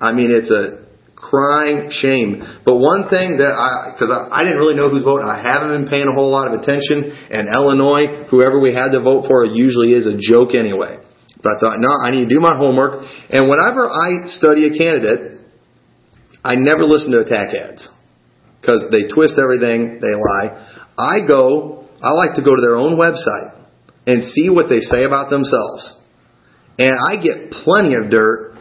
[0.00, 2.40] I mean, it's a crying shame.
[2.64, 5.76] But one thing that I, because I, I didn't really know who's voting, I haven't
[5.76, 7.12] been paying a whole lot of attention.
[7.28, 10.96] And Illinois, whoever we had to vote for, usually is a joke anyway.
[11.44, 13.04] But I thought, no, I need to do my homework.
[13.28, 15.44] And whenever I study a candidate,
[16.42, 17.92] I never listen to attack ads
[18.66, 20.50] because they twist everything, they lie.
[20.98, 23.54] I go, I like to go to their own website
[24.06, 25.94] and see what they say about themselves.
[26.78, 28.58] And I get plenty of dirt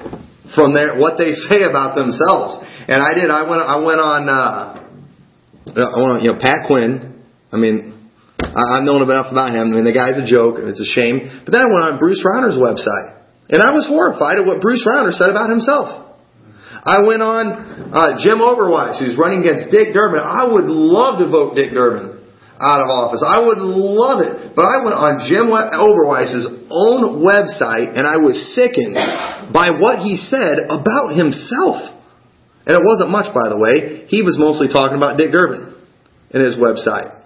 [0.53, 2.61] from their what they say about themselves.
[2.87, 3.33] And I did.
[3.33, 3.61] I went.
[3.65, 4.29] I went on.
[4.29, 4.85] Uh,
[5.73, 6.23] I went on.
[6.23, 7.23] You know, Pat Quinn.
[7.51, 9.73] I mean, I've known enough about him.
[9.73, 11.23] I mean, the guy's a joke, it's a shame.
[11.45, 13.15] But then I went on Bruce Rauner's website,
[13.49, 16.04] and I was horrified at what Bruce Rauner said about himself.
[16.85, 20.21] I went on uh, Jim Oberweis, who's running against Dick Durbin.
[20.21, 22.21] I would love to vote Dick Durbin
[22.61, 23.25] out of office.
[23.25, 24.53] I would love it.
[24.53, 28.95] But I went on Jim Oberweis's own website and I was sickened
[29.51, 31.89] by what he said about himself.
[32.65, 34.05] And it wasn't much, by the way.
[34.05, 35.73] He was mostly talking about Dick Durbin
[36.31, 37.17] in his website.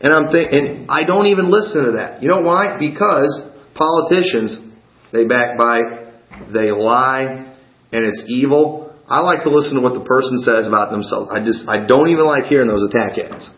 [0.00, 2.22] And I'm thinking, I don't even listen to that.
[2.22, 2.76] You know why?
[2.80, 3.28] Because
[3.74, 4.60] politicians,
[5.12, 7.52] they backbite, they lie,
[7.92, 8.85] and it's evil.
[9.08, 11.30] I like to listen to what the person says about themselves.
[11.30, 13.54] I just, I don't even like hearing those attack ads.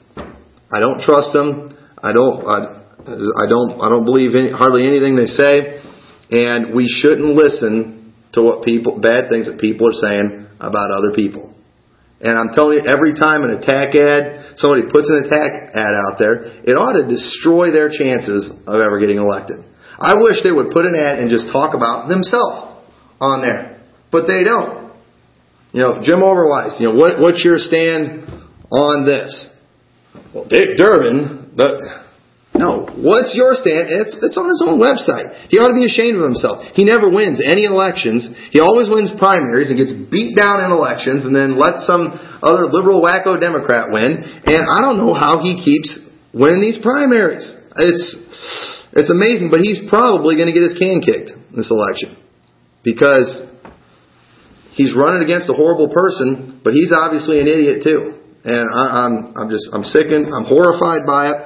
[0.68, 1.72] I don't trust them.
[1.96, 2.44] I don't.
[2.44, 3.80] I, I don't.
[3.80, 5.80] I don't believe any, hardly anything they say,
[6.30, 11.16] and we shouldn't listen to what people bad things that people are saying about other
[11.16, 11.56] people.
[12.20, 16.18] And I'm telling you, every time an attack ad, somebody puts an attack ad out
[16.18, 19.64] there, it ought to destroy their chances of ever getting elected.
[19.98, 22.84] I wish they would put an ad and just talk about themselves
[23.22, 23.80] on there,
[24.12, 24.77] but they don't.
[25.72, 28.24] You know, Jim Oberweis, you know, what, what's your stand
[28.72, 29.50] on this?
[30.34, 31.80] Well, Dick Durbin, but
[32.58, 32.90] no.
[32.90, 33.86] What's your stand?
[33.86, 35.46] It's, it's on his own website.
[35.46, 36.66] He ought to be ashamed of himself.
[36.74, 38.26] He never wins any elections.
[38.50, 42.66] He always wins primaries and gets beat down in elections and then lets some other
[42.66, 44.26] liberal wacko Democrat win.
[44.42, 46.02] And I don't know how he keeps
[46.34, 47.54] winning these primaries.
[47.78, 48.18] It's,
[48.90, 52.18] it's amazing, but he's probably going to get his can kicked this election.
[52.82, 53.38] Because
[54.78, 59.14] he's running against a horrible person, but he's obviously an idiot too and I, I'm
[59.36, 60.32] I'm just I'm sickened.
[60.32, 61.38] I'm horrified by it,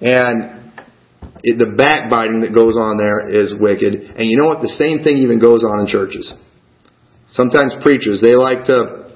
[0.00, 0.72] and
[1.42, 4.16] it, the backbiting that goes on there is wicked.
[4.16, 4.62] And you know what?
[4.62, 6.32] The same thing even goes on in churches.
[7.26, 9.10] Sometimes preachers they like to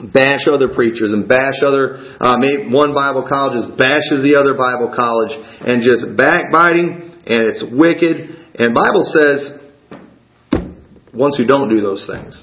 [0.00, 4.56] bash other preachers and bash other uh, maybe one Bible college just bashes the other
[4.56, 8.40] Bible college and just backbiting and it's wicked.
[8.56, 9.60] And Bible says
[11.12, 12.42] ones who don't do those things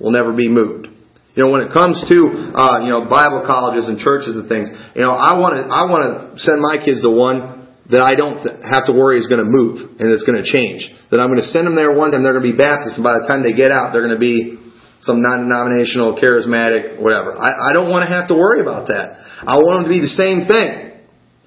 [0.00, 0.88] will never be moved.
[1.34, 2.18] You know, when it comes to
[2.50, 5.86] uh, you know Bible colleges and churches and things, you know, I want to I
[5.86, 9.30] want to send my kids to one that I don't th- have to worry is
[9.30, 10.90] going to move and it's going to change.
[11.08, 13.04] That I'm going to send them there one time they're going to be Baptist, and
[13.06, 14.58] by the time they get out, they're going to be
[15.00, 17.38] some non-denominational, charismatic, whatever.
[17.38, 19.22] I, I don't want to have to worry about that.
[19.46, 20.88] I want them to be the same thing.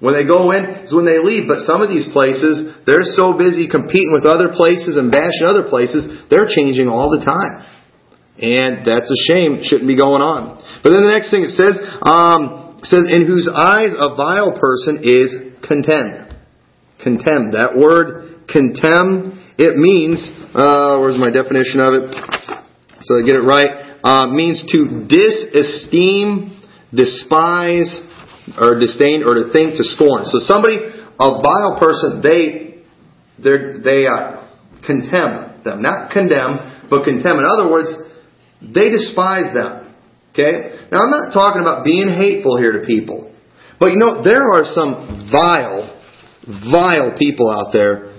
[0.02, 1.46] When they go in is when they leave.
[1.46, 5.68] But some of these places, they're so busy competing with other places and bashing other
[5.70, 7.62] places, they're changing all the time.
[8.42, 9.62] And that's a shame.
[9.62, 10.58] Shouldn't be going on.
[10.82, 14.58] But then the next thing it says, um, it says, in whose eyes a vile
[14.58, 15.30] person is
[15.62, 16.34] contemned.
[16.98, 17.54] Contemned.
[17.54, 20.26] That word, contemn, it means,
[20.58, 22.04] uh, where's my definition of it?
[23.06, 24.02] So I get it right.
[24.02, 26.58] Uh, means to disesteem,
[26.90, 28.02] despise,
[28.58, 30.26] or disdain, or to think to scorn.
[30.26, 32.82] So somebody, a vile person, they,
[33.38, 34.42] they, uh,
[34.82, 35.82] contemn them.
[35.82, 37.38] Not condemn, but contemn.
[37.38, 37.94] In other words,
[38.62, 39.94] they despise them.
[40.32, 40.86] Okay?
[40.90, 43.34] Now I'm not talking about being hateful here to people.
[43.78, 45.90] But you know, there are some vile,
[46.46, 48.14] vile people out there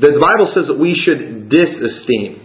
[0.00, 2.40] that the Bible says that we should disesteem.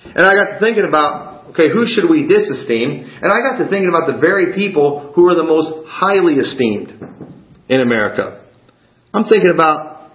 [0.00, 3.04] And I got to thinking about, okay, who should we disesteem?
[3.04, 6.96] And I got to thinking about the very people who are the most highly esteemed
[7.68, 8.48] in America.
[9.12, 10.10] I'm thinking about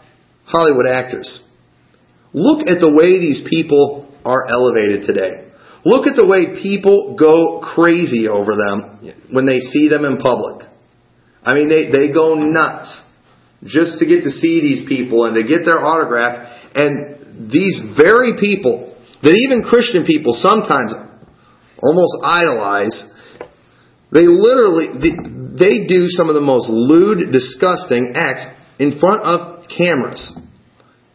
[0.46, 1.42] Hollywood actors.
[2.34, 5.45] Look at the way these people are elevated today.
[5.86, 10.66] Look at the way people go crazy over them when they see them in public.
[11.46, 13.06] I mean, they, they go nuts
[13.64, 16.58] just to get to see these people and to get their autograph.
[16.74, 20.90] And these very people that even Christian people sometimes
[21.82, 23.06] almost idolize,
[24.10, 24.90] they literally,
[25.54, 28.46] they do some of the most lewd, disgusting acts
[28.82, 30.34] in front of cameras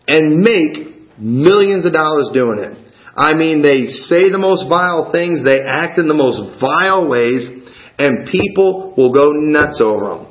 [0.07, 2.79] and make millions of dollars doing it.
[3.21, 7.45] I mean, they say the most vile things, they act in the most vile ways,
[8.01, 10.25] and people will go nuts over them.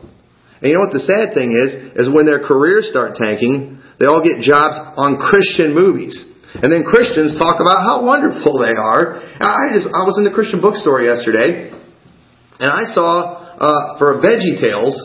[0.57, 1.77] And you know what the sad thing is?
[2.01, 6.25] Is when their careers start tanking, they all get jobs on Christian movies.
[6.57, 9.21] And then Christians talk about how wonderful they are.
[9.37, 11.69] I just I was in the Christian bookstore yesterday,
[12.57, 14.97] and I saw uh, for Veggie Tales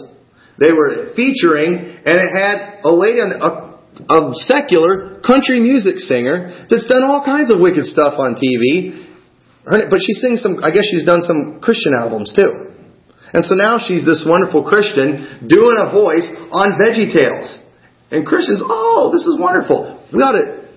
[0.56, 3.63] they were featuring, and it had a lady on a,
[4.08, 9.06] a secular country music singer that's done all kinds of wicked stuff on TV.
[9.64, 10.60] But she sings some.
[10.62, 12.74] I guess she's done some Christian albums too.
[13.32, 17.58] And so now she's this wonderful Christian doing a voice on Veggie Tales.
[18.10, 20.04] And Christians, oh, this is wonderful.
[20.12, 20.68] We ought to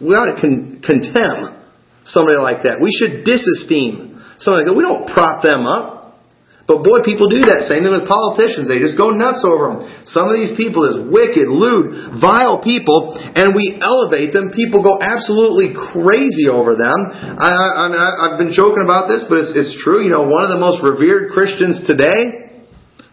[0.00, 1.58] we ought to con- contemn
[2.04, 2.78] somebody like that.
[2.78, 4.76] We should disesteem somebody like that.
[4.76, 5.93] We don't prop them up.
[6.64, 7.68] But boy, people do that.
[7.68, 8.72] Same thing with politicians.
[8.72, 9.78] They just go nuts over them.
[10.08, 14.48] Some of these people is wicked, lewd, vile people, and we elevate them.
[14.48, 17.12] People go absolutely crazy over them.
[17.12, 20.00] I, have been joking about this, but it's, it's true.
[20.00, 22.48] You know, one of the most revered Christians today,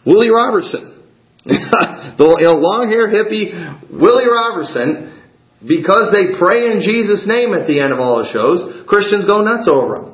[0.08, 1.04] Willie Robertson.
[1.44, 3.52] the you know, long hair hippie,
[3.92, 5.12] Willie Robertson,
[5.60, 9.44] because they pray in Jesus' name at the end of all the shows, Christians go
[9.44, 10.06] nuts over him.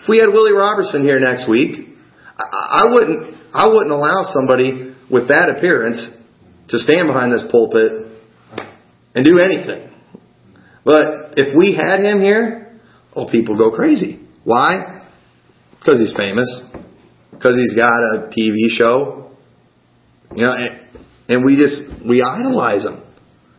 [0.00, 1.87] If we had Willie Robertson here next week,
[2.38, 6.08] I, wouldn't, I wouldn't allow somebody with that appearance
[6.68, 8.06] to stand behind this pulpit
[9.14, 9.90] and do anything.
[10.84, 12.80] But if we had him here,
[13.14, 14.26] oh, people go crazy.
[14.44, 15.06] Why?
[15.78, 16.62] Because he's famous.
[17.32, 19.32] Because he's got a TV show.
[20.34, 20.80] You know, and,
[21.28, 23.02] and we just, we idolize him.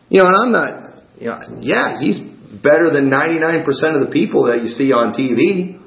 [0.08, 2.20] You know, and I'm not, you know, yeah, he's
[2.62, 3.64] better than 99%
[3.94, 5.80] of the people that you see on TV,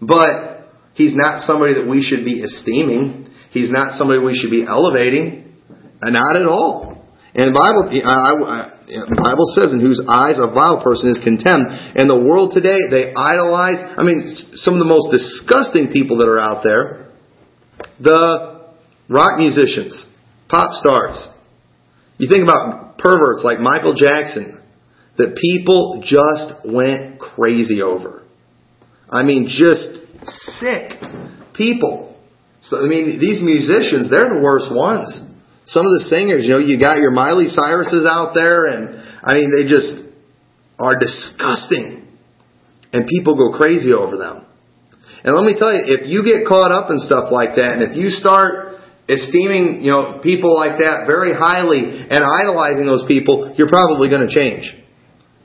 [0.00, 0.57] but
[0.94, 3.28] he's not somebody that we should be esteeming.
[3.50, 5.56] He's not somebody we should be elevating.
[6.02, 7.04] Not at all.
[7.34, 11.66] And the Bible, the Bible says, in whose eyes a vile person is contemned.
[11.94, 14.26] And the world today, they idolize, I mean,
[14.58, 17.12] some of the most disgusting people that are out there,
[18.00, 18.72] the
[19.08, 20.06] rock musicians,
[20.48, 21.28] pop stars.
[22.16, 24.62] You think about perverts like Michael Jackson,
[25.16, 28.24] that people just went crazy over.
[29.10, 30.07] I mean, just
[30.58, 31.00] sick
[31.54, 32.16] people.
[32.60, 35.22] So, I mean, these musicians, they're the worst ones.
[35.66, 39.34] Some of the singers, you know, you got your Miley Cyruses out there, and I
[39.34, 40.08] mean, they just
[40.78, 42.08] are disgusting.
[42.92, 44.46] And people go crazy over them.
[45.22, 47.82] And let me tell you, if you get caught up in stuff like that, and
[47.82, 53.52] if you start esteeming, you know, people like that very highly and idolizing those people,
[53.56, 54.72] you're probably going to change.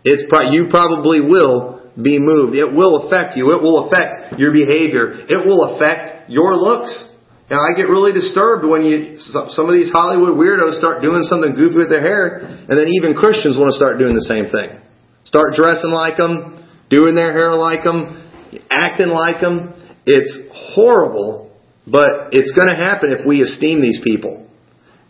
[0.04, 2.56] It's pro- you probably will be moved.
[2.56, 3.52] It will affect you.
[3.54, 5.26] It will affect your behavior.
[5.30, 7.12] It will affect your looks.
[7.52, 11.54] Now, I get really disturbed when you some of these Hollywood weirdos start doing something
[11.54, 14.82] goofy with their hair, and then even Christians want to start doing the same thing.
[15.24, 18.26] Start dressing like them, doing their hair like them,
[18.72, 19.74] acting like them.
[20.06, 20.40] It's
[20.74, 21.52] horrible,
[21.86, 24.50] but it's going to happen if we esteem these people.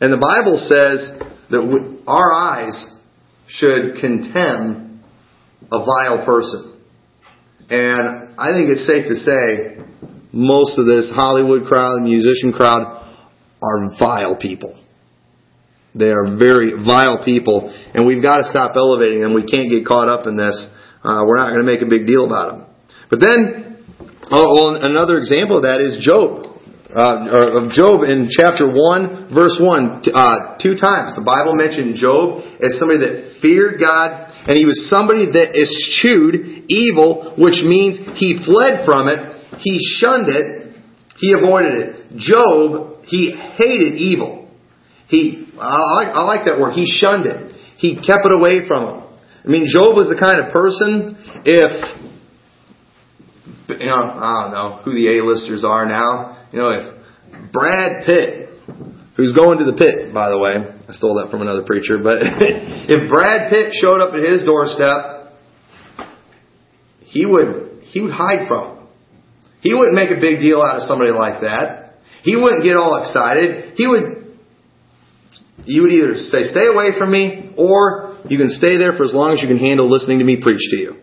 [0.01, 1.15] And the Bible says
[1.49, 1.63] that
[2.07, 2.89] our eyes
[3.47, 5.01] should contemn
[5.71, 6.72] a vile person.
[7.69, 9.83] And I think it's safe to say
[10.31, 12.81] most of this Hollywood crowd, musician crowd,
[13.61, 14.79] are vile people.
[15.95, 19.35] They are very vile people, and we've got to stop elevating them.
[19.35, 20.67] We can't get caught up in this.
[21.03, 22.61] Uh, we're not going to make a big deal about them.
[23.09, 23.85] But then,
[24.31, 26.53] oh, well, another example of that is Job
[26.93, 31.17] uh, of Job in chapter 1, verse 1, uh, two times.
[31.17, 36.65] The Bible mentioned Job as somebody that feared God, and he was somebody that eschewed
[36.67, 40.75] evil, which means he fled from it, he shunned it,
[41.17, 42.17] he avoided it.
[42.17, 44.51] Job, he hated evil.
[45.07, 47.55] He, I like, I like that word, he shunned it.
[47.77, 49.03] He kept it away from him.
[49.45, 51.71] I mean, Job was the kind of person, if,
[53.69, 58.42] you know, I don't know who the A-listers are now, you know, if Brad Pitt,
[59.15, 62.17] who's going to the pit, by the way, I stole that from another preacher, but
[62.23, 65.33] if Brad Pitt showed up at his doorstep,
[67.05, 68.87] he would he would hide from him.
[69.61, 71.95] He wouldn't make a big deal out of somebody like that.
[72.23, 73.75] He wouldn't get all excited.
[73.75, 74.23] He would
[75.65, 79.13] you would either say, stay away from me, or you can stay there for as
[79.13, 80.95] long as you can handle listening to me preach to you.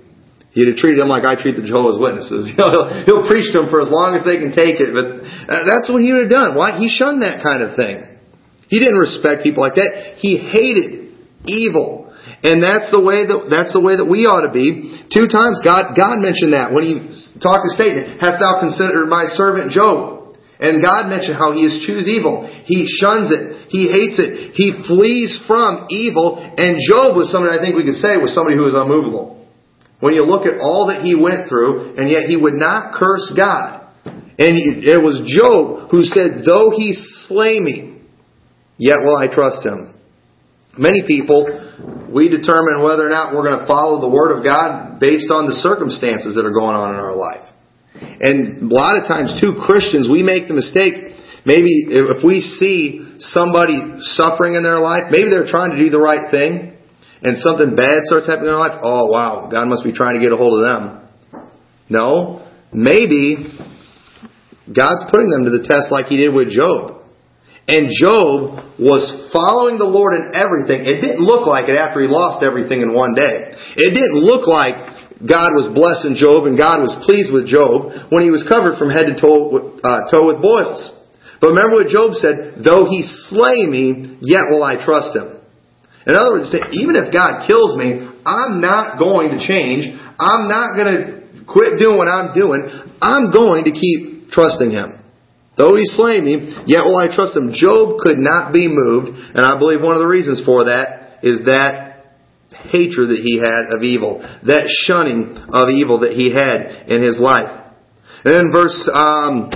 [0.51, 2.51] He'd have treated them like I treat the Jehovah's Witnesses.
[2.57, 4.91] he'll, he'll preach to them for as long as they can take it.
[4.91, 6.59] But uh, that's what he would have done.
[6.59, 6.75] Why?
[6.79, 8.03] He shunned that kind of thing.
[8.67, 10.19] He didn't respect people like that.
[10.19, 11.15] He hated
[11.47, 12.11] evil.
[12.43, 15.03] And that's the way that, that's the way that we ought to be.
[15.13, 16.95] Two times God, God mentioned that when he
[17.39, 18.19] talked to Satan.
[18.19, 20.39] Hast thou considered my servant Job?
[20.61, 22.45] And God mentioned how he eschews evil.
[22.69, 23.73] He shuns it.
[23.73, 24.53] He hates it.
[24.53, 26.37] He flees from evil.
[26.37, 29.40] And Job was somebody I think we could say was somebody who was unmovable.
[30.01, 33.33] When you look at all that he went through, and yet he would not curse
[33.37, 33.89] God.
[34.05, 36.97] And it was Job who said, Though he
[37.29, 38.01] slay me,
[38.79, 39.93] yet will I trust him.
[40.79, 41.45] Many people
[42.09, 45.47] we determine whether or not we're going to follow the Word of God based on
[45.47, 47.47] the circumstances that are going on in our life.
[47.95, 51.15] And a lot of times, too, Christians, we make the mistake.
[51.45, 56.01] Maybe if we see somebody suffering in their life, maybe they're trying to do the
[56.01, 56.70] right thing,
[57.23, 58.81] and something bad starts happening in their life.
[58.83, 60.83] Oh, wow, God must be trying to get a hold of them.
[61.89, 63.51] No, maybe
[64.71, 67.03] God's putting them to the test like He did with Job.
[67.71, 70.87] And Job was following the Lord in everything.
[70.87, 73.55] It didn't look like it after he lost everything in one day.
[73.79, 74.75] It didn't look like
[75.23, 78.91] God was blessing Job and God was pleased with Job when he was covered from
[78.91, 80.91] head to toe, uh, toe with boils.
[81.39, 85.40] But remember what Job said, though he slay me, yet will I trust him.
[86.07, 89.85] In other words, even if God kills me, I'm not going to change.
[90.19, 91.05] I'm not going to
[91.45, 92.65] quit doing what I'm doing.
[93.01, 95.01] I'm going to keep trusting him.
[95.57, 97.53] Though he slay me, yet will I trust him.
[97.53, 101.45] Job could not be moved, and I believe one of the reasons for that is
[101.45, 101.91] that
[102.73, 107.21] hatred that he had of evil, that shunning of evil that he had in his
[107.21, 107.51] life.
[108.25, 109.53] And then verse, um,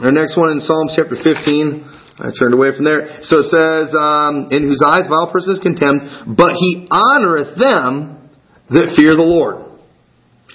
[0.00, 3.20] our next one in Psalms chapter 15, I turned away from there.
[3.22, 8.30] So it says, um, in whose eyes vile person is contemned, but he honoreth them
[8.70, 9.64] that fear the Lord.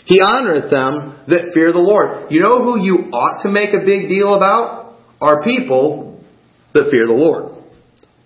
[0.05, 2.31] He honoreth them that fear the Lord.
[2.31, 4.97] You know who you ought to make a big deal about?
[5.21, 6.11] Are people
[6.73, 7.59] that fear the Lord.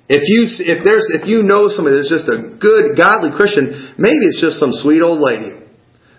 [0.06, 4.22] If you if there's if you know somebody that's just a good godly Christian, maybe
[4.30, 5.66] it's just some sweet old lady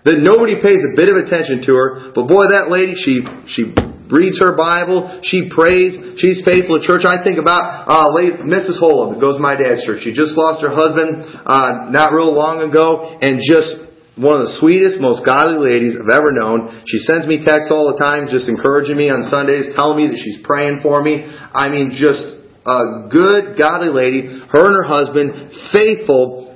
[0.03, 3.71] that nobody pays a bit of attention to her, but boy, that lady she she
[4.11, 7.03] reads her Bible, she prays, she's faithful to church.
[7.07, 8.79] I think about uh, lady, Mrs.
[8.79, 10.03] Holub that goes to my dad's church.
[10.03, 13.87] She just lost her husband uh, not real long ago, and just
[14.17, 16.73] one of the sweetest, most godly ladies I've ever known.
[16.89, 20.17] She sends me texts all the time, just encouraging me on Sundays, telling me that
[20.17, 21.21] she's praying for me.
[21.29, 22.25] I mean, just
[22.65, 26.47] a good, godly lady, her and her husband, faithful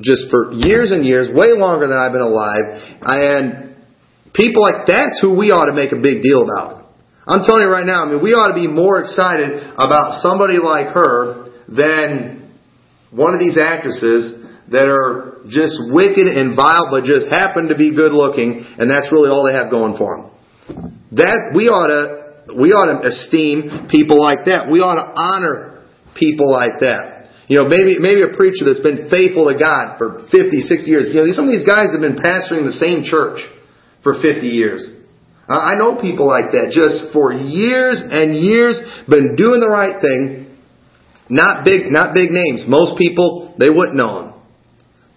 [0.00, 2.78] just for years and years, way longer than I've been alive.
[3.02, 3.76] And
[4.34, 6.84] people like that's who we ought to make a big deal about.
[7.24, 10.60] I'm telling you right now, I mean, we ought to be more excited about somebody
[10.60, 12.52] like her than
[13.08, 17.96] one of these actresses that are just wicked and vile, but just happen to be
[17.96, 20.26] good looking, and that's really all they have going for them.
[21.16, 24.68] That we ought to we ought to esteem people like that.
[24.68, 25.80] We ought to honor
[26.12, 27.32] people like that.
[27.48, 31.08] You know, maybe, maybe a preacher that's been faithful to God for 50, 60 years.
[31.12, 33.44] You know, some of these guys have been pastoring the same church
[34.04, 34.86] for 50 years.
[35.48, 40.56] I know people like that just for years and years been doing the right thing.
[41.28, 42.64] Not big, not big names.
[42.68, 44.30] Most people, they wouldn't know them.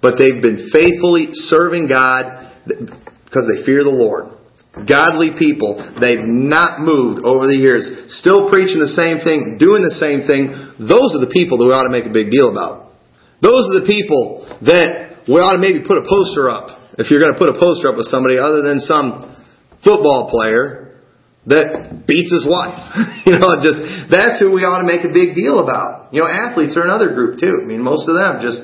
[0.01, 4.37] But they've been faithfully serving God because they fear the Lord
[4.85, 5.81] godly people.
[5.97, 7.89] They've not moved over the years.
[8.21, 10.53] Still preaching the same thing, doing the same thing.
[10.77, 12.93] Those are the people that we ought to make a big deal about.
[13.41, 16.76] Those are the people that we ought to maybe put a poster up.
[16.97, 19.37] If you're going to put a poster up with somebody other than some
[19.83, 20.87] football player
[21.47, 22.75] that beats his wife.
[23.25, 23.79] you know, just,
[24.11, 26.11] that's who we ought to make a big deal about.
[26.11, 27.63] You know, athletes are another group too.
[27.63, 28.59] I mean, most of them just,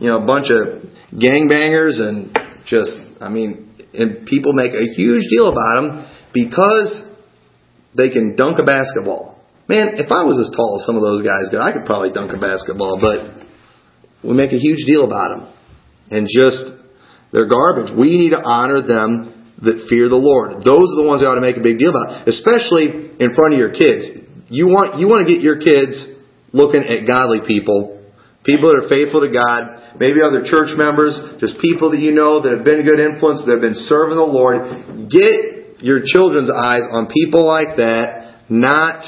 [0.00, 2.32] you know, a bunch of gangbangers and
[2.64, 5.86] just, I mean, and people make a huge deal about them
[6.32, 7.04] because
[7.92, 9.36] they can dunk a basketball.
[9.68, 12.32] Man, if I was as tall as some of those guys, I could probably dunk
[12.32, 13.44] a basketball, but
[14.24, 15.42] we make a huge deal about them.
[16.10, 16.80] And just,
[17.32, 17.90] they're garbage.
[17.96, 20.62] We need to honor them that fear the Lord.
[20.62, 23.54] Those are the ones you ought to make a big deal about, especially in front
[23.54, 24.06] of your kids.
[24.52, 26.06] You want, you want to get your kids
[26.52, 28.02] looking at godly people
[28.42, 32.42] People that are faithful to God, maybe other church members, just people that you know
[32.42, 35.06] that have been good influence, that have been serving the Lord.
[35.06, 39.06] Get your children's eyes on people like that, not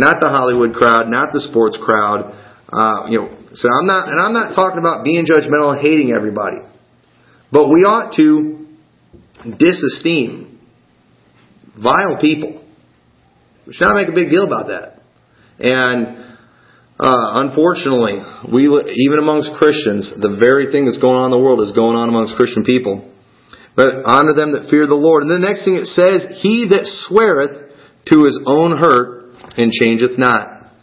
[0.00, 2.32] not the Hollywood crowd, not the sports crowd.
[2.72, 6.10] Uh, you know, so I'm not, and I'm not talking about being judgmental and hating
[6.10, 6.64] everybody,
[7.54, 8.66] but we ought to
[9.46, 10.58] disesteem
[11.78, 12.66] vile people.
[13.66, 14.98] We should not make a big deal about that.
[15.62, 16.34] And
[16.98, 18.18] uh, unfortunately,
[18.50, 21.94] we even amongst Christians, the very thing that's going on in the world is going
[21.94, 23.06] on amongst Christian people.
[23.78, 25.22] But honor them that fear the Lord.
[25.22, 27.70] And the next thing it says, He that sweareth
[28.10, 30.74] to his own hurt and changeth not.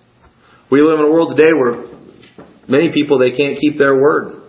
[0.72, 1.84] We live in a world today where
[2.68, 4.41] many people they can't keep their word.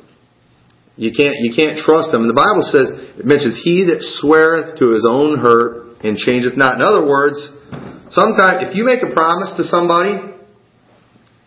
[1.02, 2.22] You can't you can't trust them.
[2.22, 6.54] And the Bible says it mentions he that sweareth to his own hurt and changeth
[6.54, 6.78] not.
[6.78, 7.42] In other words,
[8.14, 10.14] sometimes if you make a promise to somebody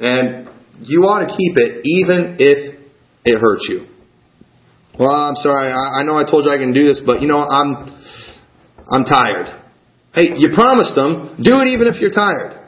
[0.03, 0.51] and
[0.83, 2.75] you ought to keep it even if
[3.23, 3.87] it hurts you.
[4.99, 5.71] Well, I'm sorry.
[5.71, 7.87] I, I know I told you I can do this, but you know, I'm,
[8.91, 9.55] I'm tired.
[10.11, 12.59] Hey, you promised them, do it even if you're tired.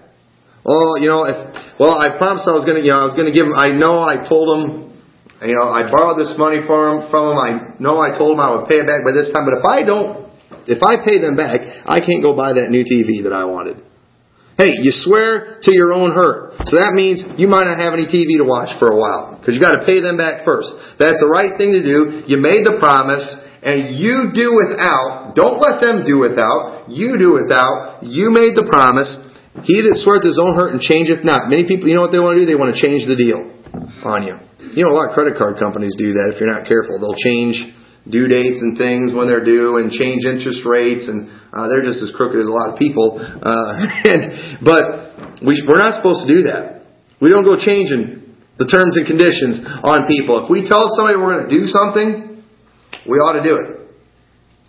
[0.63, 1.35] Well, you know, if,
[1.79, 4.03] well, I promised I was to, you know, I was to give them, I know
[4.03, 4.86] I told them
[5.45, 7.37] you know, I borrowed this money from him, from him.
[7.37, 9.65] I know I told him I would pay it back by this time, but if
[9.65, 10.27] I don't,
[10.65, 13.85] if I pay them back, I can't go buy that new TV that I wanted.
[14.57, 16.57] Hey, you swear to your own hurt.
[16.65, 19.53] So that means you might not have any TV to watch for a while because
[19.53, 20.73] you got to pay them back first.
[20.97, 22.25] That's the right thing to do.
[22.25, 23.21] You made the promise
[23.61, 25.37] and you do without.
[25.37, 26.89] Don't let them do without.
[26.89, 28.01] You do without.
[28.01, 29.13] You made the promise.
[29.61, 31.53] He that sweareth his own hurt and changeth not.
[31.53, 32.49] Many people, you know what they want to do?
[32.49, 33.53] They want to change the deal
[34.01, 34.46] on you.
[34.73, 36.99] You know, a lot of credit card companies do that if you're not careful.
[36.99, 37.61] They'll change
[38.09, 41.99] due dates and things when they're due and change interest rates and uh, they're just
[41.99, 43.19] as crooked as a lot of people.
[43.19, 43.71] Uh,
[44.11, 46.87] and, but we, we're not supposed to do that.
[47.19, 50.45] We don't go changing the terms and conditions on people.
[50.45, 52.43] If we tell somebody we're going to do something,
[53.05, 53.69] we ought to do it.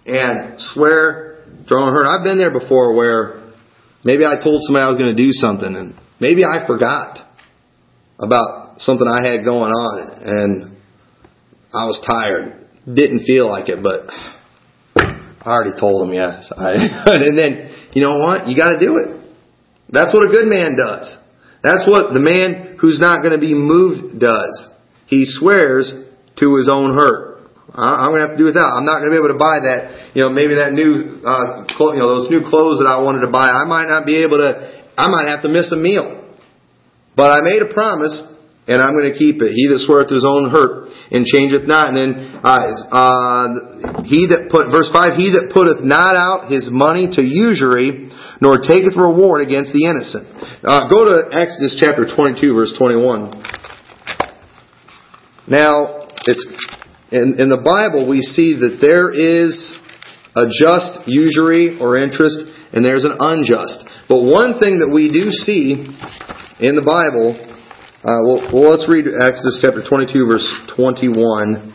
[0.08, 2.08] And swear, throwing hurt.
[2.08, 3.52] I've been there before where
[4.04, 7.18] maybe I told somebody I was going to do something and maybe I forgot
[8.18, 10.76] about something I had going on, and
[11.74, 12.66] I was tired.
[12.86, 14.08] Didn't feel like it, but
[14.96, 16.50] I already told him yes.
[16.56, 16.72] I,
[17.06, 18.48] and then, you know what?
[18.48, 19.20] You got to do it.
[19.90, 21.18] That's what a good man does.
[21.62, 24.70] That's what the man who's not going to be moved does.
[25.06, 25.90] He swears
[26.38, 27.28] to his own hurt.
[27.74, 28.72] I'm going to have to do without.
[28.76, 30.16] I'm not going to be able to buy that.
[30.16, 33.28] You know, maybe that new, uh, clo- you know, those new clothes that I wanted
[33.28, 33.44] to buy.
[33.44, 34.64] I might not be able to.
[34.96, 36.16] I might have to miss a meal.
[37.14, 38.22] But I made a promise
[38.68, 39.56] and I'm going to keep it.
[39.56, 41.88] He that sweareth his own hurt and changeth not.
[41.88, 42.10] And then
[42.44, 47.24] uh, uh, he that put verse five, he that putteth not out his money to
[47.24, 48.12] usury,
[48.44, 50.28] nor taketh reward against the innocent.
[50.60, 53.40] Uh, go to Exodus chapter 22, verse 21.
[55.48, 56.44] Now, it's
[57.08, 59.56] in, in the Bible we see that there is
[60.36, 62.44] a just usury or interest,
[62.76, 63.80] and there's an unjust.
[64.12, 65.88] But one thing that we do see
[66.60, 67.47] in the Bible
[67.98, 70.46] uh, well, well, let's read Exodus chapter 22, verse
[70.76, 71.74] 21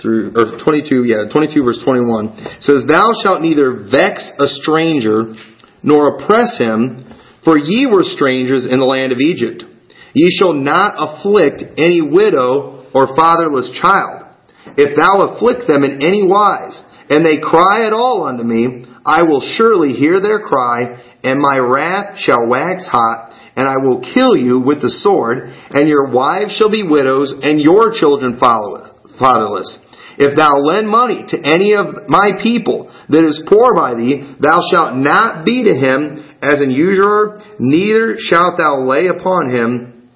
[0.00, 2.32] through, or 22, yeah, 22 verse 21.
[2.56, 5.36] It says, Thou shalt neither vex a stranger,
[5.82, 7.12] nor oppress him,
[7.44, 9.68] for ye were strangers in the land of Egypt.
[10.14, 14.32] Ye shall not afflict any widow or fatherless child.
[14.80, 16.80] If thou afflict them in any wise,
[17.12, 21.58] and they cry at all unto me, I will surely hear their cry, and my
[21.58, 26.52] wrath shall wax hot, and I will kill you with the sword, and your wives
[26.56, 29.78] shall be widows, and your children fatherless.
[30.18, 34.58] If thou lend money to any of my people that is poor by thee, thou
[34.70, 40.08] shalt not be to him as an usurer, neither shalt thou lay upon him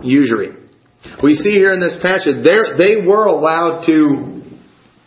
[0.00, 0.56] usury.
[1.22, 4.42] We see here in this passage, they were allowed to,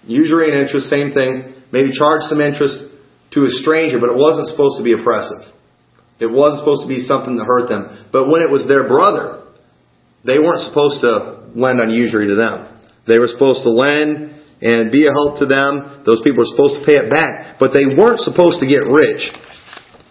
[0.05, 2.79] usury and interest, same thing, maybe charge some interest
[3.33, 5.52] to a stranger, but it wasn't supposed to be oppressive.
[6.23, 8.07] It wasn't supposed to be something that hurt them.
[8.15, 9.43] But when it was their brother,
[10.23, 12.71] they weren't supposed to lend on usury to them.
[13.03, 14.31] They were supposed to lend
[14.63, 16.07] and be a help to them.
[16.07, 17.59] Those people were supposed to pay it back.
[17.59, 19.27] But they weren't supposed to get rich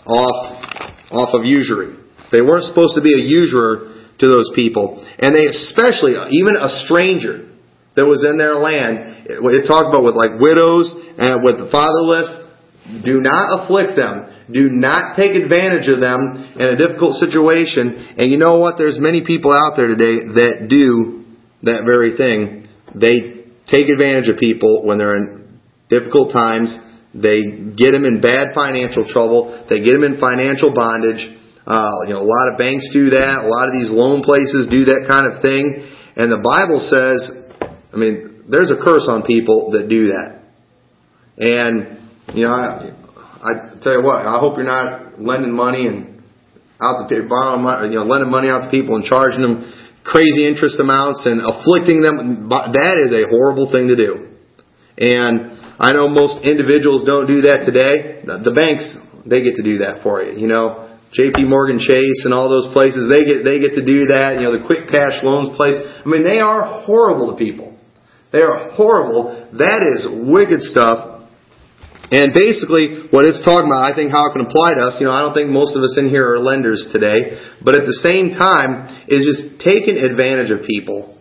[0.04, 1.96] off, off of usury.
[2.28, 5.00] They weren't supposed to be a usurer to those people.
[5.16, 7.48] And they especially, even a stranger
[7.96, 12.28] that was in their land, it talked about with like widows and with the fatherless,
[13.04, 14.32] do not afflict them.
[14.53, 18.16] Do not take advantage of them in a difficult situation.
[18.18, 18.76] And you know what?
[18.76, 21.24] There's many people out there today that do
[21.62, 22.68] that very thing.
[22.94, 26.76] They take advantage of people when they're in difficult times.
[27.14, 29.64] They get them in bad financial trouble.
[29.68, 31.24] They get them in financial bondage.
[31.64, 33.44] Uh, you know, a lot of banks do that.
[33.44, 35.88] A lot of these loan places do that kind of thing.
[36.16, 37.30] And the Bible says,
[37.92, 40.42] I mean, there's a curse on people that do that.
[41.38, 42.03] And
[42.34, 42.92] you know, I,
[43.43, 46.22] I tell you what, I hope you're not lending money and
[46.78, 49.66] out people, borrowing money, you know, lending money out to people and charging them
[50.05, 52.49] crazy interest amounts and afflicting them.
[52.49, 54.34] That is a horrible thing to do.
[54.99, 58.22] And I know most individuals don't do that today.
[58.26, 60.38] The banks, they get to do that for you.
[60.38, 61.45] You know, J.P.
[61.45, 64.38] Morgan Chase and all those places, they get they get to do that.
[64.38, 65.76] You know, the quick cash loans place.
[65.76, 67.76] I mean, they are horrible to people.
[68.32, 69.51] They are horrible.
[69.59, 71.11] That is wicked stuff.
[72.12, 75.08] And basically, what it's talking about, I think how it can apply to us, you
[75.08, 77.98] know, I don't think most of us in here are lenders today, but at the
[78.04, 81.16] same time, is just taking advantage of people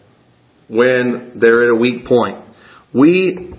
[0.68, 2.44] when they're at a weak point.
[2.92, 3.56] We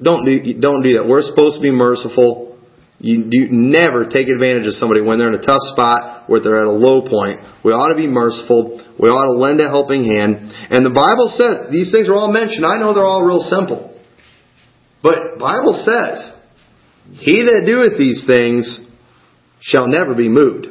[0.00, 1.04] don't do, don't do that.
[1.04, 2.56] We're supposed to be merciful.
[2.96, 6.56] You do never take advantage of somebody when they're in a tough spot, or they're
[6.56, 7.44] at a low point.
[7.60, 8.80] We ought to be merciful.
[8.96, 10.40] We ought to lend a helping hand.
[10.72, 12.64] And the Bible says, these things are all mentioned.
[12.64, 13.92] I know they're all real simple.
[15.02, 16.32] But Bible says,
[17.10, 18.80] he that doeth these things
[19.60, 20.66] shall never be moved.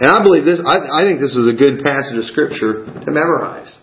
[0.00, 3.08] And I believe this, I, I think this is a good passage of Scripture to
[3.12, 3.76] memorize.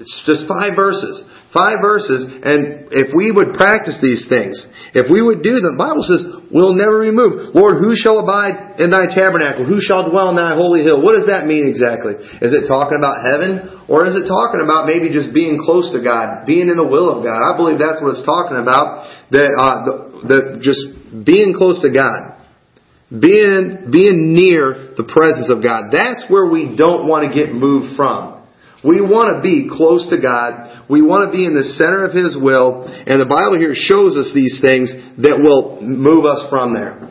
[0.00, 1.22] It's just five verses.
[1.50, 4.54] Five verses, and if we would practice these things,
[4.94, 7.58] if we would do them, the Bible says, we'll never be moved.
[7.58, 9.66] Lord, who shall abide in thy tabernacle?
[9.66, 11.02] Who shall dwell in thy holy hill?
[11.02, 12.14] What does that mean exactly?
[12.38, 13.82] Is it talking about heaven?
[13.90, 17.10] Or is it talking about maybe just being close to God, being in the will
[17.10, 17.42] of God?
[17.42, 19.10] I believe that's what it's talking about.
[19.34, 19.94] That, uh, the,
[20.26, 20.80] the, just
[21.24, 22.36] being close to God.
[23.10, 25.90] Being, being near the presence of God.
[25.90, 28.40] That's where we don't want to get moved from.
[28.86, 30.86] We want to be close to God.
[30.88, 32.86] We want to be in the center of His will.
[32.86, 37.10] And the Bible here shows us these things that will move us from there.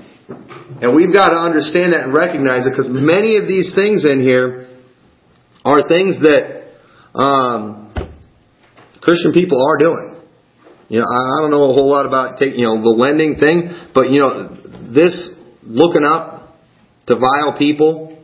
[0.82, 4.24] And we've got to understand that and recognize it because many of these things in
[4.24, 4.72] here
[5.68, 6.74] are things that
[7.14, 7.92] um,
[9.02, 10.09] Christian people are doing.
[10.90, 14.10] You know, I don't know a whole lot about you know, the lending thing, but
[14.10, 14.58] you know,
[14.90, 15.14] this
[15.62, 16.58] looking up
[17.06, 18.18] to vile people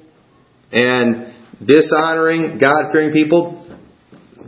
[0.73, 1.29] and
[1.61, 3.61] dishonoring God fearing people,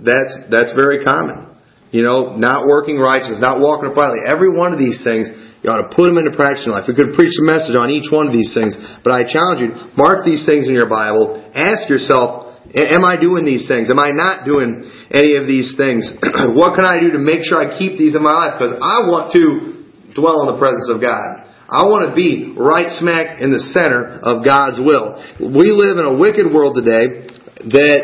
[0.02, 1.46] that's that's very common.
[1.94, 4.26] You know, not working righteous, not walking uprightly.
[4.26, 5.30] Every one of these things,
[5.62, 6.90] you ought to put them into practice in life.
[6.90, 8.74] We could preach a message on each one of these things,
[9.06, 11.38] but I challenge you, mark these things in your Bible.
[11.54, 12.47] Ask yourself,
[12.78, 13.90] am I doing these things?
[13.90, 16.14] Am I not doing any of these things?
[16.54, 18.54] what can I do to make sure I keep these in my life?
[18.62, 21.50] Because I want to dwell in the presence of God.
[21.68, 25.20] I want to be right smack in the center of God's will.
[25.36, 27.28] We live in a wicked world today
[27.76, 28.02] that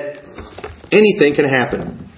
[0.91, 2.11] anything can happen.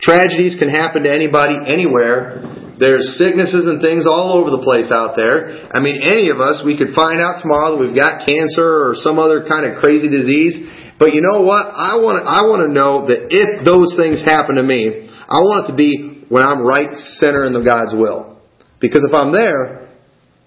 [0.00, 2.40] Tragedies can happen to anybody, anywhere.
[2.80, 5.68] There's sicknesses and things all over the place out there.
[5.72, 8.92] I mean, any of us, we could find out tomorrow that we've got cancer or
[8.96, 10.60] some other kind of crazy disease.
[10.98, 11.68] But you know what?
[11.76, 15.44] I want to, I want to know that if those things happen to me, I
[15.44, 18.40] want it to be when I'm right center in the God's will.
[18.80, 19.92] Because if I'm there,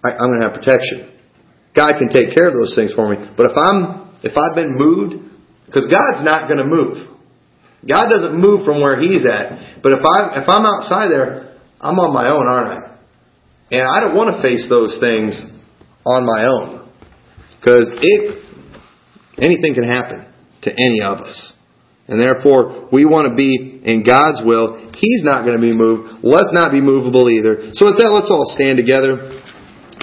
[0.01, 1.13] I, I'm going to have protection.
[1.77, 3.21] God can take care of those things for me.
[3.37, 5.21] But if I'm, if I've been moved,
[5.69, 6.97] because God's not going to move.
[7.85, 9.79] God doesn't move from where He's at.
[9.85, 12.79] But if I, if I'm outside there, I'm on my own, aren't I?
[13.69, 15.45] And I don't want to face those things
[16.03, 16.89] on my own.
[17.61, 18.41] Because it,
[19.37, 20.28] anything can happen
[20.63, 21.53] to any of us.
[22.09, 24.89] And therefore, we want to be in God's will.
[24.97, 26.25] He's not going to be moved.
[26.25, 27.69] Let's not be movable either.
[27.77, 29.38] So with that, let's all stand together.